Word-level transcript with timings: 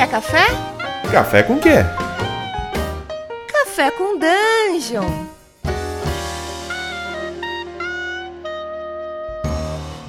Quer 0.00 0.08
café? 0.08 0.46
Café 1.12 1.42
com 1.42 1.58
quê? 1.58 1.74
Café 3.46 3.90
com 3.90 4.18
Dungeon. 4.18 5.26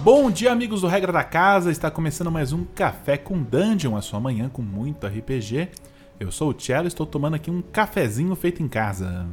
Bom 0.02 0.32
dia, 0.32 0.50
amigos 0.50 0.80
do 0.80 0.88
Regra 0.88 1.12
da 1.12 1.26
Casa. 1.26 1.70
Está 1.70 1.92
começando 1.92 2.32
mais 2.32 2.54
um 2.54 2.64
Café 2.64 3.18
com 3.18 3.44
Dungeon, 3.44 3.98
a 3.98 4.02
sua 4.02 4.22
manhã 4.22 4.48
com 4.48 4.62
muito 4.62 5.06
RPG. 5.06 5.68
Eu 6.22 6.32
sou 6.32 6.52
o 6.52 6.58
Cello 6.58 6.86
e 6.86 6.88
estou 6.88 7.06
tomando 7.06 7.36
aqui 7.36 7.52
um 7.52 7.62
cafezinho 7.62 8.34
feito 8.34 8.64
em 8.64 8.70
casa. 8.70 9.28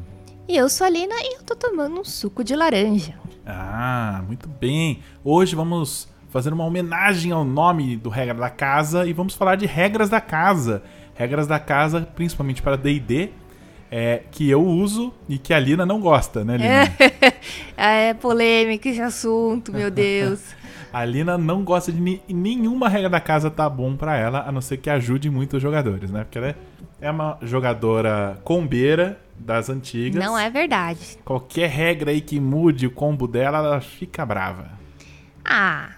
E 0.48 0.56
eu 0.56 0.68
sou 0.68 0.88
a 0.88 0.90
Lina 0.90 1.14
e 1.20 1.36
eu 1.36 1.44
tô 1.44 1.54
tomando 1.54 2.00
um 2.00 2.04
suco 2.04 2.42
de 2.42 2.56
laranja. 2.56 3.14
Ah, 3.46 4.24
muito 4.26 4.48
bem. 4.48 5.04
Hoje 5.22 5.54
vamos 5.54 6.08
fazer 6.28 6.52
uma 6.52 6.64
homenagem 6.64 7.32
ao 7.32 7.44
nome 7.44 7.96
do 7.96 8.08
Regra 8.10 8.34
da 8.34 8.50
Casa 8.50 9.06
e 9.06 9.12
vamos 9.12 9.34
falar 9.34 9.56
de 9.56 9.66
regras 9.66 10.08
da 10.10 10.20
casa. 10.20 10.82
Regras 11.14 11.46
da 11.46 11.58
casa, 11.58 12.02
principalmente 12.14 12.62
para 12.62 12.76
D&D, 12.76 13.30
é, 13.90 14.22
que 14.30 14.48
eu 14.48 14.62
uso 14.64 15.12
e 15.28 15.36
que 15.38 15.52
a 15.54 15.58
Lina 15.58 15.84
não 15.86 16.00
gosta, 16.00 16.44
né, 16.44 16.56
Lina? 16.56 17.34
É, 17.76 18.08
é 18.10 18.14
polêmica 18.14 18.88
esse 18.88 19.00
assunto, 19.00 19.72
meu 19.72 19.90
Deus. 19.90 20.40
A 20.90 21.04
Lina 21.04 21.36
não 21.36 21.62
gosta 21.64 21.92
de 21.92 22.00
ni- 22.00 22.22
nenhuma 22.26 22.88
regra 22.88 23.10
da 23.10 23.20
casa 23.20 23.50
tá 23.50 23.68
bom 23.68 23.94
pra 23.94 24.16
ela, 24.16 24.48
a 24.48 24.50
não 24.50 24.62
ser 24.62 24.78
que 24.78 24.88
ajude 24.88 25.28
muito 25.28 25.56
os 25.58 25.62
jogadores, 25.62 26.10
né? 26.10 26.24
Porque 26.24 26.38
ela 26.38 26.46
é- 26.48 26.54
é 27.02 27.10
uma 27.10 27.36
jogadora 27.42 28.38
combeira 28.42 29.20
das 29.38 29.68
antigas. 29.68 30.24
Não 30.24 30.38
é 30.38 30.48
verdade. 30.48 31.18
Qualquer 31.26 31.68
regra 31.68 32.10
aí 32.10 32.22
que 32.22 32.40
mude 32.40 32.86
o 32.86 32.90
combo 32.90 33.28
dela, 33.28 33.58
ela 33.58 33.80
fica 33.82 34.24
brava. 34.24 34.70
Ah. 35.44 35.90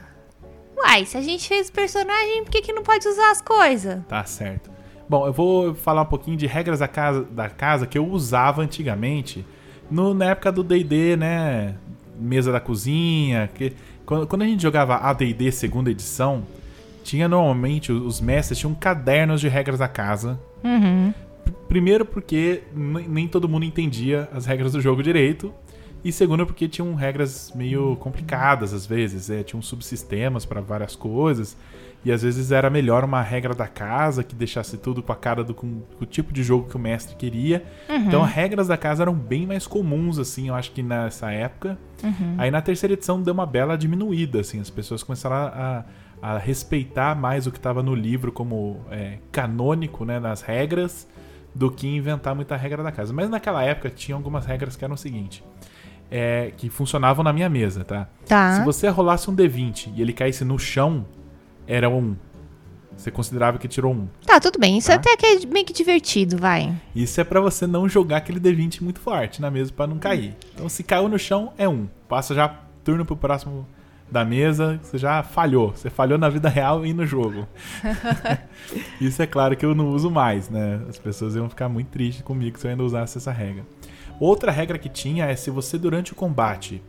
Uai, 0.83 1.05
se 1.05 1.17
a 1.17 1.23
gente 1.23 1.47
fez 1.47 1.71
personagem, 1.71 2.45
por 2.45 2.51
que, 2.51 2.63
que 2.63 2.73
não 2.73 2.83
pode 2.83 3.07
usar 3.07 3.31
as 3.31 3.43
coisas? 3.43 4.03
Tá 4.09 4.25
certo. 4.25 4.71
Bom, 5.09 5.27
eu 5.27 5.33
vou 5.33 5.75
falar 5.75 6.03
um 6.03 6.07
pouquinho 6.07 6.37
de 6.37 6.47
regras 6.47 6.79
da 6.79 6.89
casa, 6.89 7.23
da 7.25 7.49
casa 7.49 7.87
que 7.87 7.99
eu 7.99 8.07
usava 8.07 8.63
antigamente, 8.63 9.45
no, 9.91 10.15
na 10.15 10.27
época 10.27 10.53
do 10.53 10.63
D&D, 10.63 11.17
né? 11.17 11.75
Mesa 12.19 12.53
da 12.53 12.61
cozinha. 12.61 13.51
Que, 13.55 13.73
quando, 14.07 14.27
quando 14.27 14.43
a 14.43 14.47
gente 14.47 14.63
jogava 14.63 14.97
AD&D 14.97 15.51
segunda 15.53 15.91
edição, 15.91 16.45
tinha 17.03 17.29
normalmente, 17.29 17.91
os 17.91 18.21
mestres 18.21 18.59
tinham 18.59 18.75
cadernos 18.75 19.41
de 19.41 19.49
regras 19.49 19.81
da 19.81 19.89
casa. 19.89 20.41
Uhum. 20.63 21.13
Primeiro 21.69 22.05
porque 22.05 22.63
nem 22.73 23.27
todo 23.29 23.49
mundo 23.49 23.65
entendia 23.65 24.29
as 24.33 24.47
regras 24.47 24.73
do 24.73 24.81
jogo 24.81 25.03
direito. 25.03 25.53
E 26.03 26.11
segundo 26.11 26.47
porque 26.47 26.69
tinham 26.69 26.95
regras 26.95 27.53
meio 27.55 27.97
complicadas 27.97 28.73
às 28.73 28.87
vezes. 28.87 29.29
É, 29.31 29.43
tinham 29.43 29.61
subsistemas 29.61 30.45
para 30.45 30.61
várias 30.61 30.97
coisas. 30.97 31.57
E 32.03 32.11
às 32.11 32.23
vezes 32.23 32.51
era 32.51 32.71
melhor 32.71 33.05
uma 33.05 33.21
regra 33.21 33.55
da 33.55 33.69
casa 33.69 34.25
que 34.25 34.35
deixasse 34.35 34.79
tudo 34.79 35.03
com 35.03 35.13
a 35.13 35.17
cara 35.17 35.45
do 35.45 35.53
com, 35.53 35.81
com 35.99 36.05
o 36.05 36.07
tipo 36.07 36.33
de 36.33 36.43
jogo 36.43 36.67
que 36.69 36.75
o 36.77 36.79
mestre 36.79 37.15
queria. 37.15 37.63
Então 38.07 38.25
as 38.25 38.33
regras 38.33 38.69
da 38.69 38.77
casa 38.77 39.03
eram 39.03 39.13
bem 39.15 39.47
mais 39.47 39.67
comuns, 39.67 40.19
assim, 40.19 40.49
eu 40.49 40.55
acho 40.55 40.73
que 40.73 40.83
nessa 40.83 41.31
época. 41.31 41.77
Aí 42.39 42.51
na 42.51 42.63
terceira 42.63 42.95
edição 42.95 43.21
deu 43.21 43.35
uma 43.35 43.45
bela 43.45 43.77
diminuída, 43.77 44.41
assim, 44.41 44.59
as 44.61 44.71
pessoas 44.71 45.03
começaram 45.03 45.37
a, 45.37 45.85
a 46.23 46.39
respeitar 46.39 47.15
mais 47.15 47.47
o 47.47 47.51
que 47.51 47.59
estava 47.59 47.83
no 47.83 47.95
livro 47.95 48.33
como 48.33 48.81
é, 48.91 49.19
canônico, 49.31 50.03
né, 50.07 50.19
nas 50.19 50.41
regras, 50.41 51.07
do 51.55 51.71
que 51.71 51.87
inventar 51.87 52.35
muita 52.35 52.57
regra 52.57 52.83
da 52.83 52.91
casa. 52.91 53.13
Mas 53.13 53.29
naquela 53.29 53.63
época 53.63 53.91
tinha 53.91 54.17
algumas 54.17 54.47
regras 54.47 54.75
que 54.75 54.85
eram 54.85 54.95
o 54.95 54.99
seguinte. 54.99 55.45
É, 56.11 56.53
que 56.57 56.69
funcionavam 56.69 57.23
na 57.23 57.33
minha 57.33 57.49
mesa, 57.49 57.85
tá? 57.85 58.09
Tá. 58.27 58.57
Se 58.59 58.65
você 58.65 58.89
rolasse 58.89 59.31
um 59.31 59.35
D20 59.37 59.93
e 59.95 60.03
ele 60.03 60.13
caísse 60.13 60.45
no 60.45 60.59
chão, 60.59 61.07
era 61.67 61.89
um. 61.89 62.17
Você 62.97 63.11
considerava 63.11 63.57
que 63.59 63.67
tirou 63.69 63.95
um. 63.95 64.09
Tá, 64.27 64.39
tudo 64.39 64.59
bem. 64.59 64.77
Isso 64.77 64.89
Tá. 64.89 64.95
até 64.95 65.17
que 65.17 65.25
é 65.25 65.47
meio 65.47 65.65
que 65.65 65.73
divertido, 65.73 66.37
vai. 66.37 66.75
Isso 66.95 67.19
é 67.21 67.25
pra 67.25 67.41
você 67.41 67.67
não 67.67 67.89
jogar 67.89 68.19
aquele 68.19 68.39
D20 68.41 68.83
muito 68.83 69.01
forte 69.01 69.41
na 69.41 69.51
mesa 69.51 69.73
pra 69.73 69.87
não 69.87 69.99
cair. 69.99 70.37
Então, 70.55 70.69
se 70.69 70.83
caiu 70.83 71.09
no 71.09 71.19
chão, 71.19 71.53
é 71.57 71.67
um. 71.69 71.89
Passa 72.09 72.35
já 72.35 72.49
turno 72.85 73.05
pro 73.07 73.17
próximo 73.17 73.67
da 74.11 74.25
mesa, 74.25 74.79
você 74.83 74.99
já 74.99 75.23
falhou. 75.23 75.71
Você 75.71 75.89
falhou 75.89 76.19
na 76.19 76.29
vida 76.29 76.49
real 76.49 76.85
e 76.85 76.93
no 76.93 77.07
jogo. 77.07 77.47
Isso 79.01 79.23
é 79.23 79.27
claro 79.27 79.57
que 79.57 79.65
eu 79.65 79.75
não 79.75 79.89
uso 79.91 80.11
mais, 80.11 80.49
né? 80.51 80.81
As 80.89 80.99
pessoas 80.99 81.35
iam 81.37 81.49
ficar 81.49 81.69
muito 81.69 81.89
tristes 81.89 82.23
comigo 82.23 82.59
se 82.59 82.67
eu 82.67 82.71
ainda 82.71 82.83
usasse 82.83 83.17
essa 83.19 83.31
regra. 83.33 83.65
Outra 84.21 84.53
regra 84.53 84.79
que 84.79 84.91
tinha 84.91 85.25
é 85.25 85.35
se 85.35 85.51
você 85.51 85.79
durante 85.79 86.13
o 86.13 86.15
combate 86.15 86.83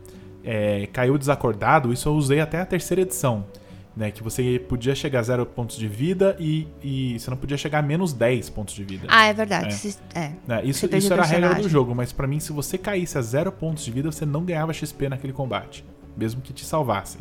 é, 0.44 0.86
caiu 0.92 1.16
desacordado, 1.16 1.90
isso 1.90 2.06
eu 2.08 2.12
usei 2.12 2.40
até 2.40 2.60
a 2.60 2.66
terceira 2.66 3.00
edição. 3.00 3.46
Né, 3.94 4.10
que 4.10 4.22
você 4.22 4.58
podia 4.58 4.94
chegar 4.94 5.20
a 5.20 5.22
zero 5.22 5.44
pontos 5.44 5.76
de 5.76 5.86
vida 5.86 6.34
e, 6.40 6.66
e 6.82 7.18
você 7.18 7.28
não 7.28 7.36
podia 7.36 7.58
chegar 7.58 7.80
a 7.80 7.82
menos 7.82 8.14
10 8.14 8.48
pontos 8.48 8.72
de 8.72 8.82
vida. 8.82 9.06
Ah, 9.06 9.26
é 9.26 9.34
verdade. 9.34 9.76
É. 10.14 10.18
É. 10.18 10.32
Né, 10.46 10.64
isso 10.64 10.86
isso 10.86 11.12
era 11.12 11.20
a 11.20 11.26
regra 11.26 11.54
do 11.56 11.68
jogo, 11.68 11.94
mas 11.94 12.10
pra 12.10 12.26
mim, 12.26 12.40
se 12.40 12.52
você 12.54 12.78
caísse 12.78 13.18
a 13.18 13.20
zero 13.20 13.52
pontos 13.52 13.84
de 13.84 13.90
vida, 13.90 14.10
você 14.10 14.24
não 14.24 14.46
ganhava 14.46 14.72
XP 14.72 15.10
naquele 15.10 15.34
combate, 15.34 15.84
mesmo 16.16 16.40
que 16.40 16.54
te 16.54 16.64
salvassem. 16.64 17.20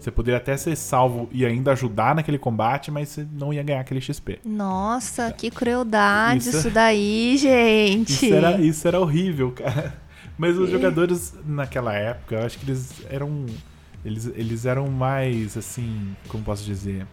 Você 0.00 0.10
poderia 0.10 0.38
até 0.38 0.56
ser 0.56 0.74
salvo 0.76 1.28
e 1.30 1.44
ainda 1.44 1.72
ajudar 1.72 2.14
naquele 2.14 2.38
combate, 2.38 2.90
mas 2.90 3.10
você 3.10 3.26
não 3.32 3.52
ia 3.52 3.62
ganhar 3.62 3.80
aquele 3.80 4.00
XP. 4.00 4.38
Nossa, 4.44 5.30
que 5.32 5.50
crueldade 5.50 6.38
Isso- 6.48 6.56
isso, 6.58 6.70
daí, 6.70 7.36
gente. 7.36 8.12
Isso 8.12 8.34
era, 8.34 8.60
isso 8.60 8.88
era 8.88 8.98
horrível, 8.98 9.52
cara. 9.52 9.94
Mas 10.38 10.56
os 10.58 10.70
jogadores 10.70 11.34
naquela 11.44 11.92
época, 11.92 12.36
eu 12.36 12.46
acho 12.46 12.58
que 12.58 12.64
eles 12.64 12.92
eram. 13.10 13.44
Eles, 14.02 14.26
eles 14.34 14.64
eram 14.64 14.88
mais, 14.88 15.54
assim, 15.58 16.16
como 16.28 16.42
posso 16.42 16.64
dizer? 16.64 17.06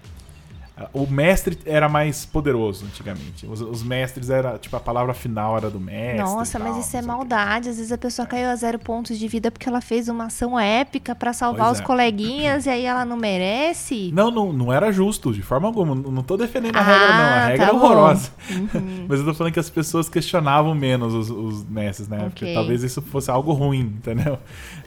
O 0.94 1.08
mestre 1.08 1.58
era 1.66 1.90
mais 1.90 2.26
poderoso 2.26 2.86
antigamente. 2.86 3.46
Os, 3.48 3.62
os 3.62 3.82
mestres 3.82 4.30
era, 4.30 4.58
tipo, 4.60 4.76
a 4.76 4.80
palavra 4.80 5.14
final 5.14 5.58
era 5.58 5.70
do 5.70 5.80
mestre. 5.80 6.20
Nossa, 6.22 6.58
e 6.58 6.62
mas 6.62 6.72
tal, 6.74 6.80
isso 6.82 6.98
é 6.98 7.02
maldade. 7.02 7.70
Às 7.70 7.78
vezes 7.78 7.92
a 7.92 7.98
pessoa 7.98 8.28
caiu 8.28 8.48
a 8.50 8.56
zero 8.56 8.78
pontos 8.78 9.18
de 9.18 9.28
vida 9.28 9.50
porque 9.50 9.68
ela 9.68 9.82
fez 9.82 10.08
uma 10.08 10.26
ação 10.26 10.60
épica 10.60 11.16
pra 11.16 11.34
salvar 11.34 11.68
Pois 11.68 11.78
os 11.78 11.82
é. 11.82 11.84
coleguinhas 11.84 12.66
e 12.66 12.70
aí 12.70 12.86
ela 12.86 13.04
não 13.06 13.18
merece. 13.18 14.12
Não, 14.14 14.30
não, 14.30 14.52
não 14.54 14.72
era 14.74 14.92
justo, 14.92 15.34
de 15.34 15.42
forma 15.42 15.68
alguma. 15.68 15.96
Não 15.96 16.12
não 16.12 16.24
tô 16.24 16.36
defendendo 16.38 16.76
a 16.76 16.82
regra, 16.82 17.08
não. 17.08 17.14
A 17.14 17.28
Ah, 17.28 17.46
regra 17.48 17.66
tá 17.68 17.72
é 17.72 17.76
horrorosa. 17.76 18.32
Uhum. 18.52 19.06
Mas 19.10 19.20
eu 19.20 19.26
tô 19.26 19.34
falando 19.34 19.54
que 19.54 19.60
as 19.60 19.70
pessoas 19.70 20.10
questionavam 20.10 20.74
menos 20.76 21.14
os, 21.14 21.30
os 21.30 21.66
mestres, 21.66 22.08
né? 22.08 22.20
Porque 22.26 22.46
Ok. 22.46 22.54
talvez 22.54 22.84
isso 22.84 23.02
fosse 23.02 23.30
algo 23.32 23.52
ruim, 23.54 23.82
entendeu? 23.98 24.38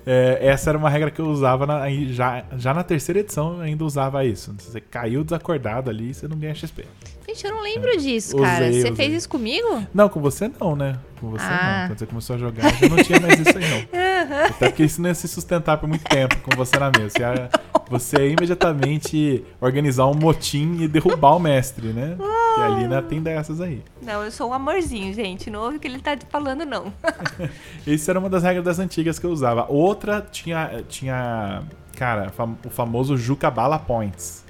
É, 0.07 0.39
essa 0.43 0.71
era 0.71 0.79
uma 0.79 0.89
regra 0.91 1.11
que 1.11 1.21
eu 1.21 1.27
usava 1.27 1.67
na- 1.67 1.89
já, 2.11 2.45
já 2.57 2.73
na 2.75 2.83
terceira 2.83 3.21
edição, 3.21 3.55
eu 3.57 3.61
ainda 3.61 3.85
usava 3.85 4.25
isso. 4.25 4.55
Você 4.59 4.81
caiu 4.81 5.23
desacordado 5.23 5.80
ali, 5.89 6.13
você 6.13 6.27
não 6.29 6.37
ganha 6.37 6.55
XP. 6.55 6.85
Gente, 7.27 7.47
eu 7.47 7.53
não 7.53 7.63
lembro 7.63 7.97
disso, 7.97 8.37
Usei, 8.37 8.47
cara. 8.49 8.73
Você 8.73 8.79
usei. 8.81 8.95
fez 8.97 9.13
isso 9.15 9.29
comigo? 9.29 9.87
Não, 9.95 10.09
com 10.09 10.21
você 10.21 10.51
não, 10.61 10.75
né? 10.75 10.99
Com 11.21 11.31
você 11.31 11.45
Ah. 11.49 11.81
não. 11.83 11.89
Quando 11.89 11.99
você 12.01 12.07
começou 12.07 12.37
a 12.37 12.39
jogar, 12.39 12.69
já 12.75 12.89
não 12.89 12.97
tinha 13.03 13.21
mais 13.21 13.39
isso 13.39 13.57
aí, 13.57 13.65
não. 13.71 14.01
Até 14.47 14.69
porque 14.69 14.85
isso 14.85 15.01
não 15.01 15.09
ia 15.09 15.15
se 15.15 15.29
sustentar 15.29 15.79
por 15.79 15.89
muito 15.89 16.05
tempo 16.05 16.37
com 16.41 16.57
você 16.57 16.77
na 16.79 16.91
mesa. 16.91 17.11
Você 17.11 17.21
ia, 17.23 17.51
você 17.89 18.17
ia 18.27 18.33
imediatamente 18.33 19.45
organizar 19.61 20.07
um 20.07 20.15
motim 20.15 20.79
e 20.81 20.89
derrubar 20.89 21.37
o 21.37 21.39
mestre, 21.41 21.89
né? 21.93 22.17
Que 22.57 22.61
a 22.63 22.69
Lina 22.69 23.01
tem 23.03 23.23
dessas 23.23 23.61
aí. 23.61 23.83
Não, 24.03 24.23
eu 24.25 24.31
sou 24.31 24.51
um 24.51 24.53
amorzinho, 24.55 25.13
gente. 25.15 25.51
Não 25.51 25.61
ouve 25.63 25.77
o 25.77 25.81
que 25.81 25.87
ele 25.87 25.99
tá 26.01 26.17
falando, 26.29 26.65
não. 26.65 26.93
Isso 27.87 28.11
era 28.11 28.19
uma 28.19 28.29
das 28.29 28.43
regras 28.43 28.65
das 28.65 28.79
antigas 28.79 29.19
que 29.19 29.27
eu 29.27 29.31
usava. 29.31 29.67
Outra 29.69 30.21
tinha, 30.21 30.83
tinha 30.89 31.63
cara, 31.97 32.33
o 32.65 32.71
famoso 32.71 33.17
Jucabala 33.17 33.79
Points. 33.79 34.45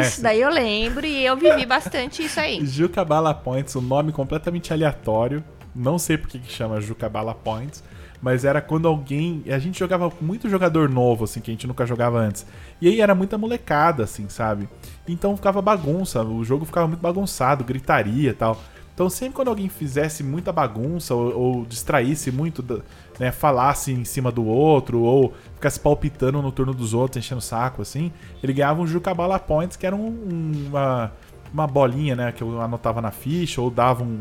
isso 0.00 0.22
daí 0.22 0.40
eu 0.40 0.50
lembro 0.50 1.04
e 1.06 1.24
eu 1.24 1.36
vivi 1.36 1.66
bastante 1.66 2.24
isso 2.24 2.40
aí. 2.40 2.64
Jucabala 2.66 3.34
Points, 3.34 3.76
um 3.76 3.80
nome 3.80 4.10
completamente 4.12 4.72
aleatório. 4.72 5.44
Não 5.74 5.98
sei 5.98 6.16
por 6.16 6.28
que 6.28 6.40
chama 6.48 6.80
Jucabala 6.80 7.34
Points, 7.34 7.84
mas 8.22 8.44
era 8.44 8.60
quando 8.60 8.88
alguém, 8.88 9.44
a 9.48 9.58
gente 9.58 9.78
jogava 9.78 10.10
muito 10.20 10.48
jogador 10.48 10.88
novo 10.88 11.24
assim 11.24 11.40
que 11.40 11.50
a 11.50 11.54
gente 11.54 11.66
nunca 11.66 11.86
jogava 11.86 12.18
antes. 12.18 12.44
E 12.80 12.88
aí 12.88 13.00
era 13.00 13.14
muita 13.14 13.38
molecada 13.38 14.02
assim, 14.04 14.28
sabe? 14.28 14.68
Então 15.06 15.36
ficava 15.36 15.62
bagunça, 15.62 16.22
o 16.24 16.42
jogo 16.44 16.64
ficava 16.64 16.88
muito 16.88 17.00
bagunçado, 17.00 17.62
gritaria, 17.62 18.30
e 18.30 18.34
tal. 18.34 18.60
Então 18.94 19.08
sempre 19.08 19.34
quando 19.34 19.48
alguém 19.48 19.68
fizesse 19.68 20.22
muita 20.22 20.52
bagunça 20.52 21.14
ou, 21.14 21.38
ou 21.38 21.64
distraísse 21.66 22.30
muito, 22.32 22.60
da- 22.62 22.80
né, 23.20 23.30
falasse 23.30 23.92
em 23.92 24.04
cima 24.04 24.32
do 24.32 24.44
outro 24.46 25.00
ou 25.02 25.34
ficasse 25.54 25.78
palpitando 25.78 26.40
no 26.42 26.50
turno 26.50 26.74
dos 26.74 26.94
outros, 26.94 27.22
enchendo 27.24 27.38
o 27.38 27.42
saco 27.42 27.82
assim, 27.82 28.10
ele 28.42 28.52
ganhava 28.54 28.80
um 28.82 28.86
Jucabala 28.86 29.38
Points, 29.38 29.76
que 29.76 29.86
era 29.86 29.94
um- 29.94 30.08
um- 30.08 30.66
uma 30.68 31.12
uma 31.52 31.66
bolinha, 31.66 32.14
né, 32.16 32.30
que 32.32 32.42
eu 32.42 32.60
anotava 32.62 33.02
na 33.02 33.10
ficha 33.10 33.60
ou 33.60 33.70
dava 33.70 34.02
um 34.02 34.20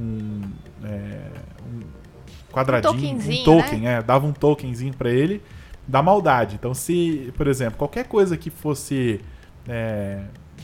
um, 0.00 0.42
é, 0.84 1.20
um 1.66 1.80
quadradinho, 2.52 2.94
um, 2.94 2.96
tokenzinho, 3.18 3.44
token, 3.44 3.88
é, 3.88 4.00
dava 4.02 4.26
um 4.28 4.32
tokenzinho 4.32 4.94
pra 4.94 5.10
ele 5.10 5.42
da 5.86 6.00
maldade. 6.02 6.54
Então, 6.54 6.72
se, 6.72 7.32
por 7.36 7.48
exemplo, 7.48 7.76
qualquer 7.78 8.04
coisa 8.06 8.36
que 8.36 8.48
fosse 8.48 9.20
é, 9.68 10.20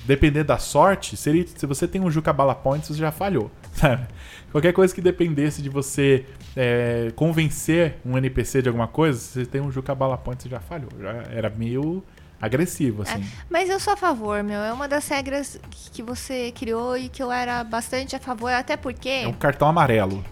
depender 0.06 0.44
da 0.44 0.56
sorte, 0.56 1.16
seria, 1.16 1.44
se 1.46 1.66
você 1.66 1.86
tem 1.88 2.00
um 2.00 2.10
Jucabala 2.10 2.54
Points, 2.54 2.88
você 2.88 2.94
já 2.94 3.10
falhou, 3.10 3.50
sabe? 3.76 4.06
Qualquer 4.50 4.72
coisa 4.72 4.94
que 4.94 5.00
dependesse 5.00 5.60
de 5.60 5.68
você 5.68 6.24
é, 6.56 7.10
convencer 7.16 7.96
um 8.04 8.16
NPC 8.16 8.62
de 8.62 8.68
alguma 8.68 8.86
coisa, 8.86 9.18
você 9.18 9.44
tem 9.44 9.60
um 9.60 9.70
Jucabala 9.70 10.16
Points, 10.16 10.44
você 10.44 10.48
já 10.48 10.60
falhou. 10.60 10.90
Já 11.00 11.24
era 11.30 11.50
meio 11.50 12.04
agressivo, 12.40 13.02
assim. 13.02 13.24
Mas 13.50 13.68
eu 13.68 13.80
sou 13.80 13.94
a 13.94 13.96
favor, 13.96 14.42
meu. 14.42 14.60
É 14.60 14.72
uma 14.72 14.86
das 14.86 15.08
regras 15.08 15.58
que 15.92 16.02
você 16.02 16.52
criou 16.52 16.96
e 16.96 17.08
que 17.08 17.22
eu 17.22 17.32
era 17.32 17.64
bastante 17.64 18.14
a 18.14 18.20
favor, 18.20 18.52
até 18.52 18.76
porque. 18.76 19.08
É 19.08 19.28
um 19.28 19.32
cartão 19.32 19.66
amarelo. 19.66 20.24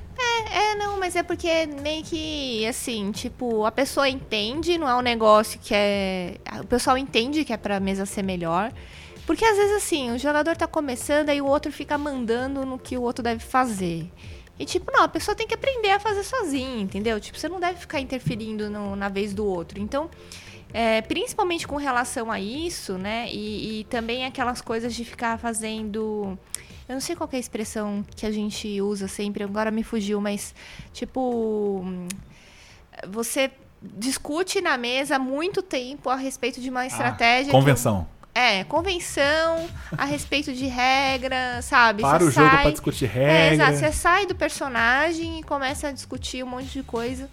É, 0.52 0.74
não, 0.74 1.00
mas 1.00 1.16
é 1.16 1.22
porque 1.22 1.66
meio 1.66 2.04
que, 2.04 2.66
assim, 2.66 3.10
tipo, 3.10 3.64
a 3.64 3.72
pessoa 3.72 4.08
entende, 4.08 4.76
não 4.76 4.88
é 4.88 4.94
um 4.94 5.00
negócio 5.00 5.58
que 5.58 5.74
é. 5.74 6.36
O 6.60 6.66
pessoal 6.66 6.98
entende 6.98 7.44
que 7.44 7.52
é 7.52 7.56
pra 7.56 7.80
mesa 7.80 8.04
ser 8.04 8.22
melhor. 8.22 8.70
Porque 9.32 9.46
às 9.46 9.56
vezes, 9.56 9.76
assim, 9.78 10.10
o 10.10 10.18
jogador 10.18 10.54
tá 10.58 10.66
começando, 10.66 11.30
aí 11.30 11.40
o 11.40 11.46
outro 11.46 11.72
fica 11.72 11.96
mandando 11.96 12.66
no 12.66 12.78
que 12.78 12.98
o 12.98 13.00
outro 13.00 13.24
deve 13.24 13.42
fazer. 13.42 14.12
E, 14.58 14.66
tipo, 14.66 14.92
não, 14.92 15.04
a 15.04 15.08
pessoa 15.08 15.34
tem 15.34 15.48
que 15.48 15.54
aprender 15.54 15.88
a 15.88 15.98
fazer 15.98 16.22
sozinha, 16.22 16.82
entendeu? 16.82 17.18
Tipo, 17.18 17.38
você 17.38 17.48
não 17.48 17.58
deve 17.58 17.80
ficar 17.80 17.98
interferindo 17.98 18.68
no, 18.68 18.94
na 18.94 19.08
vez 19.08 19.32
do 19.32 19.46
outro. 19.46 19.80
Então, 19.80 20.10
é, 20.70 21.00
principalmente 21.00 21.66
com 21.66 21.76
relação 21.76 22.30
a 22.30 22.38
isso, 22.38 22.98
né? 22.98 23.26
E, 23.32 23.80
e 23.80 23.84
também 23.84 24.26
aquelas 24.26 24.60
coisas 24.60 24.94
de 24.94 25.02
ficar 25.02 25.38
fazendo. 25.38 26.38
Eu 26.86 26.92
não 26.92 27.00
sei 27.00 27.16
qual 27.16 27.26
é 27.32 27.36
a 27.36 27.40
expressão 27.40 28.04
que 28.14 28.26
a 28.26 28.30
gente 28.30 28.82
usa 28.82 29.08
sempre, 29.08 29.44
agora 29.44 29.70
me 29.70 29.82
fugiu, 29.82 30.20
mas 30.20 30.54
tipo. 30.92 31.82
Você 33.08 33.50
discute 33.80 34.60
na 34.60 34.76
mesa 34.76 35.18
muito 35.18 35.62
tempo 35.62 36.10
a 36.10 36.16
respeito 36.16 36.60
de 36.60 36.68
uma 36.68 36.86
estratégia. 36.86 37.50
Ah, 37.50 37.56
convenção. 37.56 38.06
É, 38.34 38.64
convenção 38.64 39.68
a 39.96 40.04
respeito 40.06 40.52
de 40.54 40.66
regra, 40.66 41.60
sabe? 41.60 42.00
Para 42.02 42.18
você 42.18 42.24
o 42.24 42.30
jogo 42.30 42.48
sai, 42.50 42.62
pra 42.62 42.70
discutir 42.70 43.04
É, 43.04 43.08
regra. 43.50 43.54
exato. 43.54 43.76
Você 43.78 43.92
sai 43.92 44.26
do 44.26 44.34
personagem 44.34 45.40
e 45.40 45.42
começa 45.42 45.88
a 45.88 45.92
discutir 45.92 46.42
um 46.42 46.46
monte 46.48 46.66
de 46.68 46.82
coisa. 46.82 47.28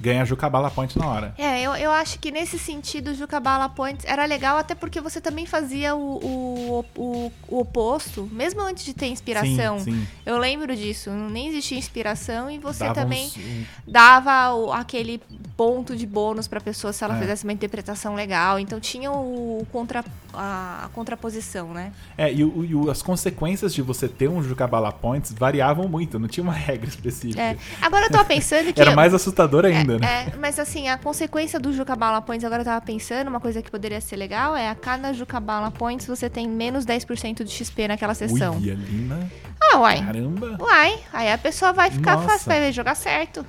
Ganha 0.00 0.22
a 0.22 0.24
Jucabala 0.24 0.70
Point 0.70 0.98
na 0.98 1.06
hora. 1.08 1.34
É, 1.38 1.62
eu, 1.62 1.74
eu 1.76 1.90
acho 1.90 2.18
que 2.18 2.30
nesse 2.30 2.58
sentido 2.58 3.12
o 3.12 3.14
Jucabala 3.14 3.68
Points 3.68 4.04
era 4.04 4.24
legal, 4.26 4.58
até 4.58 4.74
porque 4.74 5.00
você 5.00 5.20
também 5.20 5.46
fazia 5.46 5.94
o, 5.96 6.18
o, 6.22 6.84
o, 6.96 7.32
o 7.48 7.60
oposto, 7.60 8.28
mesmo 8.30 8.60
antes 8.60 8.84
de 8.84 8.92
ter 8.92 9.06
inspiração. 9.06 9.78
Sim, 9.78 9.92
sim. 9.92 10.06
Eu 10.26 10.36
lembro 10.36 10.76
disso, 10.76 11.10
nem 11.10 11.48
existia 11.48 11.78
inspiração 11.78 12.50
e 12.50 12.58
você 12.58 12.80
Dava 12.84 12.94
também 12.94 13.32
um- 13.36 13.64
dava 13.90 14.52
o- 14.54 14.72
aquele 14.72 15.22
ponto 15.56 15.96
de 15.96 16.06
bônus 16.06 16.46
pra 16.48 16.60
pessoa 16.60 16.92
se 16.92 17.02
ela 17.02 17.16
É. 17.16 17.20
fizesse 17.20 17.44
uma 17.44 17.52
interpretação 17.52 18.14
legal. 18.14 18.58
Então 18.58 18.78
tinha 18.80 19.10
o 19.10 19.66
contra, 19.72 20.04
a, 20.36 20.84
a 20.84 20.88
contraposição, 20.88 21.72
né? 21.72 21.92
É, 22.18 22.32
e, 22.32 22.44
o- 22.44 22.86
e 22.86 22.90
as 22.90 23.02
consequências 23.02 23.74
de 23.74 23.82
você 23.82 24.08
ter 24.08 24.28
um 24.28 24.42
Jucabala 24.42 24.92
Points 24.92 25.32
variavam 25.32 25.88
muito, 25.88 26.18
não 26.18 26.28
tinha 26.28 26.44
uma 26.44 26.52
regra 26.54 26.88
específica. 26.88 27.40
É. 27.42 27.56
Agora 27.80 28.06
eu 28.06 28.10
tava 28.10 28.24
pensando 28.24 28.72
que. 28.72 28.80
Era 28.80 28.94
mais 28.94 29.14
assustador 29.14 29.64
ainda, 29.64 29.98
né? 29.98 30.06
É, 30.32 30.36
mas 30.38 30.58
assim, 30.58 30.88
a 30.88 30.98
consequência 30.98 31.58
do 31.58 31.72
Jucabala 31.72 32.20
Points, 32.22 32.44
agora 32.44 32.62
eu 32.62 32.66
tava 32.66 32.80
pensando, 32.80 33.28
uma 33.28 33.40
coisa 33.40 33.62
que 33.62 33.70
poderia 33.70 34.00
ser 34.00 34.16
legal 34.16 34.54
é 34.56 34.68
a 34.68 34.74
cada 34.74 35.12
Jucabala 35.12 35.70
Points 35.70 36.06
você 36.06 36.28
tem 36.28 36.48
menos 36.48 36.84
10% 36.84 37.44
de 37.44 37.50
XP 37.50 37.88
naquela 37.88 38.14
sessão. 38.14 38.56
Ui, 38.56 38.70
Alina, 38.70 39.30
Ah, 39.72 39.78
uai. 39.78 40.04
caramba. 40.04 40.56
Uai, 40.60 40.98
aí 41.12 41.32
a 41.32 41.38
pessoa 41.38 41.72
vai 41.72 41.90
ficar 41.90 42.16
Nossa. 42.16 42.28
fácil, 42.28 42.46
vai 42.46 42.72
jogar 42.72 42.94
certo. 42.94 43.44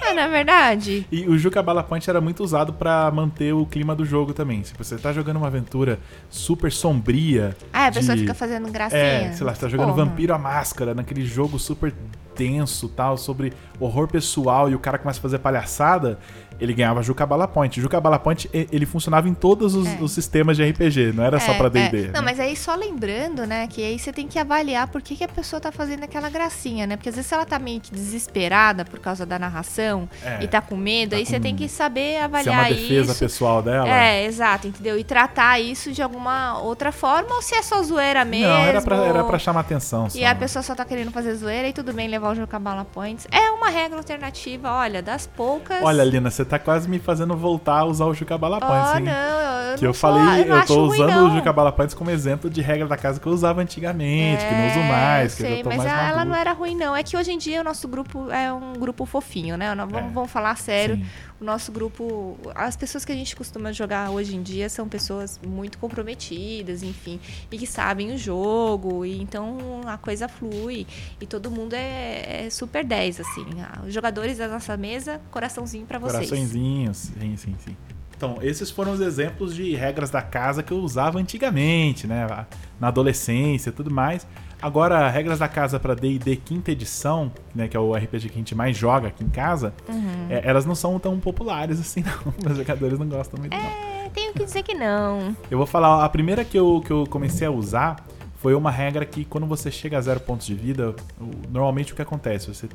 É, 0.00 0.10
é 0.18 0.28
verdade? 0.28 1.06
E 1.10 1.26
o 1.28 1.36
Jucabala 1.38 1.82
Point 1.82 2.08
era 2.08 2.20
muito 2.20 2.42
usado 2.42 2.72
pra 2.72 3.10
manter 3.10 3.52
o 3.52 3.66
clima 3.66 3.94
do 3.94 4.04
jogo 4.04 4.32
também. 4.32 4.62
Se 4.64 4.72
você 4.76 4.96
tá 4.96 5.12
jogando 5.12 5.36
uma 5.36 5.46
aventura 5.48 5.98
super 6.30 6.70
sombria. 6.72 7.56
Ah, 7.72 7.86
a 7.88 7.92
pessoa 7.92 8.14
de- 8.16 8.22
fica 8.22 8.34
fazendo 8.34 8.70
gracinha. 8.70 9.00
É, 9.00 9.32
sei 9.32 9.44
lá, 9.46 9.54
você 9.54 9.60
tá 9.62 9.68
jogando 9.68 9.92
Porra. 9.92 10.04
Vampiro 10.04 10.34
à 10.34 10.38
Máscara, 10.38 10.94
naquele 10.94 11.24
jogo 11.24 11.58
super 11.58 11.92
tenso 12.34 12.88
tal, 12.88 13.18
sobre 13.18 13.52
horror 13.78 14.08
pessoal 14.08 14.70
e 14.70 14.74
o 14.74 14.78
cara 14.78 14.96
começa 14.98 15.18
a 15.18 15.22
fazer 15.22 15.38
palhaçada, 15.38 16.18
ele 16.62 16.72
ganhava 16.74 17.02
Jucabala 17.02 17.46
Point. 17.48 17.80
Jucabala 17.80 18.18
Point, 18.18 18.48
e- 18.52 18.68
ele 18.72 18.86
funcionava 18.86 19.28
em 19.28 19.34
todos 19.34 19.74
os, 19.74 19.86
É. 19.86 19.98
os 20.00 20.12
sistemas 20.12 20.56
de 20.56 20.62
RPG, 20.64 21.12
não 21.12 21.24
era 21.24 21.38
só 21.40 21.52
É, 21.52 21.58
pra 21.58 21.66
é. 21.66 21.70
D&D. 21.70 22.02
Não, 22.06 22.12
né? 22.14 22.20
mas 22.22 22.38
aí 22.40 22.56
só 22.56 22.74
lembrando, 22.74 23.46
né, 23.46 23.66
que 23.66 23.82
aí 23.82 23.98
você 23.98 24.12
tem 24.12 24.26
que 24.28 24.38
avaliar 24.38 24.86
por 24.88 25.02
que, 25.02 25.16
que 25.16 25.24
a 25.24 25.28
pessoa 25.28 25.60
tá 25.60 25.72
fazendo 25.72 26.04
aquela 26.04 26.28
gracinha, 26.30 26.86
né? 26.86 26.96
Porque 26.96 27.08
às 27.08 27.16
vezes 27.16 27.30
ela 27.32 27.44
tá 27.44 27.58
meio 27.58 27.80
que 27.80 27.90
desesperada 27.92 28.84
por 28.84 28.98
causa 29.00 29.26
da 29.26 29.38
narração 29.38 30.08
É. 30.24 30.44
e 30.44 30.48
tá 30.48 30.60
com 30.60 30.76
medo, 30.76 31.10
Tá 31.10 31.16
aí 31.16 31.26
você 31.26 31.36
com- 31.36 31.42
tem 31.42 31.56
que 31.56 31.68
saber 31.68 32.00
Se 32.12 32.16
é 32.16 32.22
avaliar 32.22 32.58
uma 32.60 32.68
defesa 32.68 33.10
isso. 33.12 33.20
pessoal 33.20 33.62
dela. 33.62 33.88
É, 33.88 34.24
exato, 34.24 34.68
entendeu? 34.68 34.98
E 34.98 35.04
tratar 35.04 35.58
isso 35.60 35.92
de 35.92 36.00
alguma 36.02 36.58
outra 36.60 36.92
forma, 36.92 37.34
ou 37.34 37.42
se 37.42 37.54
é 37.54 37.62
só 37.62 37.82
zoeira 37.82 38.24
mesmo. 38.24 38.46
Não, 38.48 38.56
era 38.60 38.80
pra, 38.80 38.96
era 39.04 39.24
pra 39.24 39.38
chamar 39.38 39.60
atenção. 39.60 40.06
E 40.14 40.20
só. 40.20 40.26
a 40.26 40.34
pessoa 40.34 40.62
só 40.62 40.74
tá 40.74 40.84
querendo 40.84 41.10
fazer 41.10 41.34
zoeira 41.34 41.68
e 41.68 41.72
tudo 41.72 41.92
bem 41.92 42.08
levar 42.08 42.30
o 42.30 42.34
jogo 42.34 42.46
Cabala 42.46 42.84
Points. 42.84 43.26
É 43.30 43.50
uma 43.50 43.68
regra 43.68 43.98
alternativa, 43.98 44.70
olha, 44.72 45.02
das 45.02 45.26
poucas. 45.26 45.82
Olha, 45.82 46.04
Lina, 46.04 46.30
você 46.30 46.44
tá 46.52 46.58
quase 46.58 46.88
me 46.88 46.98
fazendo 46.98 47.34
voltar 47.36 47.78
a 47.78 47.84
usar 47.84 48.04
o 48.06 48.14
Jucabala 48.14 48.60
Points, 48.60 48.90
Oh, 48.94 48.98
hein? 48.98 49.04
não, 49.04 49.12
eu 49.70 49.76
Que 49.76 49.82
não 49.84 49.90
eu 49.90 49.94
falei, 49.94 50.42
eu, 50.42 50.56
eu, 50.56 50.66
tô 50.66 50.84
usando 50.84 51.26
o 51.26 51.30
Jucabala 51.34 51.72
Points 51.72 51.94
como 51.94 52.10
exemplo 52.10 52.50
de 52.50 52.60
regra 52.60 52.86
da 52.86 52.96
casa 52.96 53.18
que 53.18 53.26
eu 53.26 53.32
usava 53.32 53.60
antigamente, 53.62 54.44
que 54.46 54.54
não 54.54 54.66
uso 54.68 54.78
É, 54.78 54.88
mais, 54.88 55.32
eu 55.32 55.36
que 55.46 55.50
eu 55.50 55.54
sei, 55.56 55.62
tô 55.62 55.68
mas 55.70 55.78
mais 55.78 55.90
ela 55.90 56.08
maduro. 56.10 56.28
não 56.28 56.36
era 56.36 56.52
ruim, 56.52 56.76
não. 56.76 56.94
É 56.94 57.02
que 57.02 57.16
hoje 57.16 57.32
em 57.32 57.38
dia 57.38 57.60
o 57.60 57.64
nosso 57.64 57.88
grupo 57.88 58.30
é 58.30 58.52
um 58.52 58.74
grupo 58.74 59.06
fofinho, 59.06 59.56
né? 59.56 59.74
Vamos, 59.74 59.94
É. 59.94 60.02
vamos 60.12 60.30
falar 60.30 60.56
sério. 60.56 60.96
Sim. 60.96 61.06
O 61.42 61.44
nosso 61.44 61.72
grupo. 61.72 62.38
As 62.54 62.76
pessoas 62.76 63.04
que 63.04 63.10
a 63.10 63.16
gente 63.16 63.34
costuma 63.34 63.72
jogar 63.72 64.10
hoje 64.10 64.36
em 64.36 64.42
dia 64.44 64.68
são 64.68 64.88
pessoas 64.88 65.40
muito 65.44 65.76
comprometidas, 65.76 66.84
enfim, 66.84 67.18
e 67.50 67.58
que 67.58 67.66
sabem 67.66 68.14
o 68.14 68.16
jogo. 68.16 69.04
E 69.04 69.20
então 69.20 69.80
a 69.84 69.98
coisa 69.98 70.28
flui. 70.28 70.86
E 71.20 71.26
todo 71.26 71.50
mundo 71.50 71.74
é, 71.74 72.44
é 72.46 72.50
super 72.50 72.84
10, 72.84 73.18
assim. 73.18 73.44
Ah, 73.60 73.82
Os 73.84 73.92
jogadores 73.92 74.38
da 74.38 74.46
nossa 74.46 74.76
mesa, 74.76 75.20
coraçãozinho 75.32 75.84
pra 75.84 75.98
vocês. 75.98 76.30
Coraçõezinhos, 76.30 76.96
sim, 76.96 77.36
sim, 77.36 77.56
sim. 77.58 77.76
Então, 78.24 78.38
esses 78.40 78.70
foram 78.70 78.92
os 78.92 79.00
exemplos 79.00 79.52
de 79.52 79.74
regras 79.74 80.08
da 80.08 80.22
casa 80.22 80.62
que 80.62 80.70
eu 80.70 80.78
usava 80.78 81.18
antigamente, 81.18 82.06
né? 82.06 82.46
Na 82.78 82.86
adolescência 82.86 83.70
e 83.70 83.72
tudo 83.72 83.90
mais. 83.90 84.24
Agora, 84.62 85.08
regras 85.08 85.40
da 85.40 85.48
casa 85.48 85.80
para 85.80 85.92
D&D 85.96 86.36
quinta 86.36 86.70
edição, 86.70 87.32
né, 87.52 87.66
que 87.66 87.76
é 87.76 87.80
o 87.80 87.92
RPG 87.92 88.28
que 88.28 88.34
a 88.34 88.38
gente 88.38 88.54
mais 88.54 88.76
joga 88.76 89.08
aqui 89.08 89.24
em 89.24 89.28
casa, 89.28 89.74
Uhum. 89.88 90.26
é, 90.30 90.40
elas 90.48 90.64
não 90.64 90.76
são 90.76 91.00
tão 91.00 91.18
populares 91.18 91.80
assim, 91.80 92.04
não. 92.06 92.48
Os 92.52 92.56
jogadores 92.58 92.96
não 92.96 93.08
gostam 93.08 93.40
muito, 93.40 93.56
não. 93.56 93.60
É, 93.60 94.08
tenho 94.14 94.32
que 94.32 94.44
dizer 94.44 94.62
que 94.62 94.72
não. 94.72 95.36
Eu 95.50 95.58
vou 95.58 95.66
falar, 95.66 96.04
a 96.04 96.08
primeira 96.08 96.44
que 96.44 96.56
eu, 96.56 96.80
que 96.86 96.92
eu 96.92 97.04
comecei 97.10 97.44
a 97.44 97.50
usar 97.50 98.06
foi 98.36 98.54
uma 98.54 98.70
regra 98.70 99.04
que 99.04 99.24
quando 99.24 99.48
você 99.48 99.68
chega 99.68 99.98
a 99.98 100.00
zero 100.00 100.20
pontos 100.20 100.46
de 100.46 100.54
vida, 100.54 100.94
normalmente 101.50 101.92
o 101.92 101.96
que 101.96 102.02
acontece? 102.02 102.46
Você 102.54 102.68